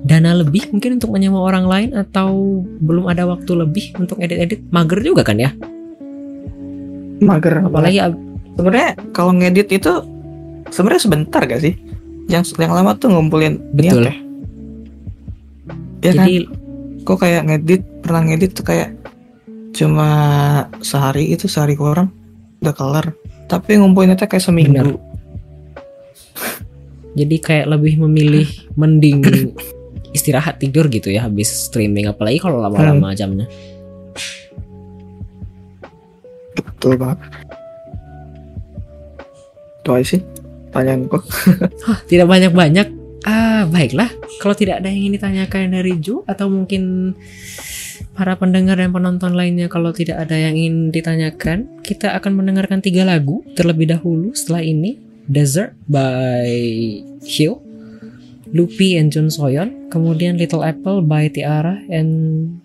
dana 0.00 0.32
lebih 0.32 0.72
mungkin 0.72 0.96
untuk 0.96 1.12
menyewa 1.12 1.44
orang 1.44 1.66
lain 1.68 1.90
atau 1.92 2.62
belum 2.80 3.04
ada 3.04 3.28
waktu 3.28 3.52
lebih 3.52 3.92
untuk 3.98 4.16
edit-edit. 4.16 4.64
Mager 4.70 5.02
juga 5.02 5.20
kan 5.20 5.36
ya. 5.36 5.50
Mager 7.20 7.60
Apalagi 7.60 8.00
sebenarnya 8.56 8.90
kalau 9.12 9.36
ngedit 9.36 9.68
itu 9.68 9.92
sebenarnya 10.70 11.02
sebentar 11.04 11.42
gak 11.44 11.60
sih? 11.60 11.74
Yang 12.30 12.56
yang 12.56 12.72
lama 12.72 12.96
tuh 12.96 13.12
ngumpulin 13.12 13.60
Betul. 13.76 14.06
niat 14.06 14.14
ya. 14.14 14.29
Kan? 16.00 16.16
jadi 16.16 16.48
Kok 17.00 17.16
kayak 17.16 17.42
ngedit 17.48 17.82
pernah 18.04 18.22
ngedit 18.28 18.52
tuh 18.52 18.64
kayak 18.64 18.92
cuma 19.72 20.08
sehari 20.84 21.32
itu 21.32 21.48
sehari 21.48 21.72
kurang 21.78 22.12
udah 22.60 22.74
kelar. 22.76 23.06
Tapi 23.48 23.80
ngumpulinnya 23.80 24.20
tuh 24.20 24.28
kayak 24.28 24.44
seminggu. 24.44 24.84
Bener. 24.84 25.08
jadi 27.10 27.36
kayak 27.42 27.66
lebih 27.74 27.98
memilih 28.06 28.46
mending 28.78 29.50
istirahat 30.16 30.62
tidur 30.62 30.86
gitu 30.86 31.10
ya 31.10 31.26
habis 31.26 31.50
streaming 31.50 32.06
apalagi 32.06 32.38
kalau 32.38 32.62
lama-lama 32.62 33.16
jamnya. 33.16 33.48
Betul 36.54 37.00
banget. 37.00 37.18
Itu 39.80 39.90
aja 39.96 40.06
sih. 40.06 40.22
pertanyaanku. 40.70 41.18
Hah, 41.82 41.98
tidak 42.06 42.30
banyak-banyak. 42.30 42.99
Ah, 43.28 43.68
baiklah. 43.68 44.08
Kalau 44.40 44.56
tidak 44.56 44.80
ada 44.80 44.88
yang 44.88 45.04
ingin 45.04 45.20
ditanyakan 45.20 45.76
dari 45.76 45.92
Ju 46.00 46.24
atau 46.24 46.48
mungkin 46.48 47.12
para 48.16 48.32
pendengar 48.36 48.80
dan 48.80 48.92
penonton 48.92 49.36
lainnya 49.36 49.68
kalau 49.68 49.92
tidak 49.92 50.24
ada 50.24 50.36
yang 50.36 50.56
ingin 50.56 50.88
ditanyakan, 50.88 51.68
kita 51.84 52.16
akan 52.16 52.40
mendengarkan 52.40 52.80
tiga 52.80 53.04
lagu 53.04 53.44
terlebih 53.52 53.92
dahulu 53.92 54.32
setelah 54.32 54.64
ini. 54.64 54.96
Desert 55.30 55.78
by 55.86 56.50
Hyo, 57.22 57.62
Lupi 58.50 58.98
and 58.98 59.14
Jun 59.14 59.30
Soyeon, 59.30 59.86
kemudian 59.86 60.34
Little 60.34 60.66
Apple 60.66 61.06
by 61.06 61.30
Tiara 61.30 61.78
and 61.86 62.58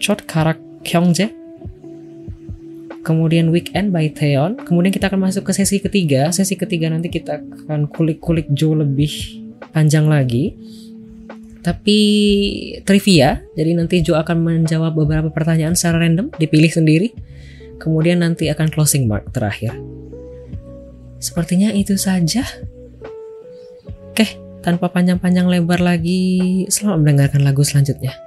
Chot 0.00 0.24
Karak 0.24 0.56
Kyungjae, 0.80 1.28
kemudian 3.04 3.54
Weekend 3.54 3.94
by 3.94 4.10
Taeyeon. 4.10 4.58
Kemudian 4.64 4.90
kita 4.90 5.06
akan 5.06 5.30
masuk 5.30 5.46
ke 5.46 5.52
sesi 5.54 5.78
ketiga. 5.78 6.34
Sesi 6.34 6.58
ketiga 6.58 6.90
nanti 6.90 7.06
kita 7.06 7.38
akan 7.38 7.86
kulik-kulik 7.86 8.50
Jo 8.50 8.74
lebih 8.74 9.45
panjang 9.76 10.08
lagi. 10.08 10.56
Tapi 11.60 11.98
trivia, 12.86 13.44
jadi 13.52 13.76
nanti 13.76 14.00
Jo 14.00 14.16
akan 14.16 14.38
menjawab 14.40 14.96
beberapa 14.96 15.28
pertanyaan 15.28 15.76
secara 15.76 16.08
random, 16.08 16.32
dipilih 16.40 16.72
sendiri. 16.72 17.12
Kemudian 17.76 18.24
nanti 18.24 18.48
akan 18.48 18.72
closing 18.72 19.04
mark 19.04 19.28
terakhir. 19.36 19.76
Sepertinya 21.20 21.74
itu 21.76 21.98
saja. 22.00 22.46
Oke, 24.14 24.40
tanpa 24.64 24.88
panjang-panjang 24.88 25.44
lebar 25.44 25.84
lagi, 25.84 26.64
selamat 26.72 26.98
mendengarkan 27.02 27.42
lagu 27.44 27.60
selanjutnya. 27.60 28.25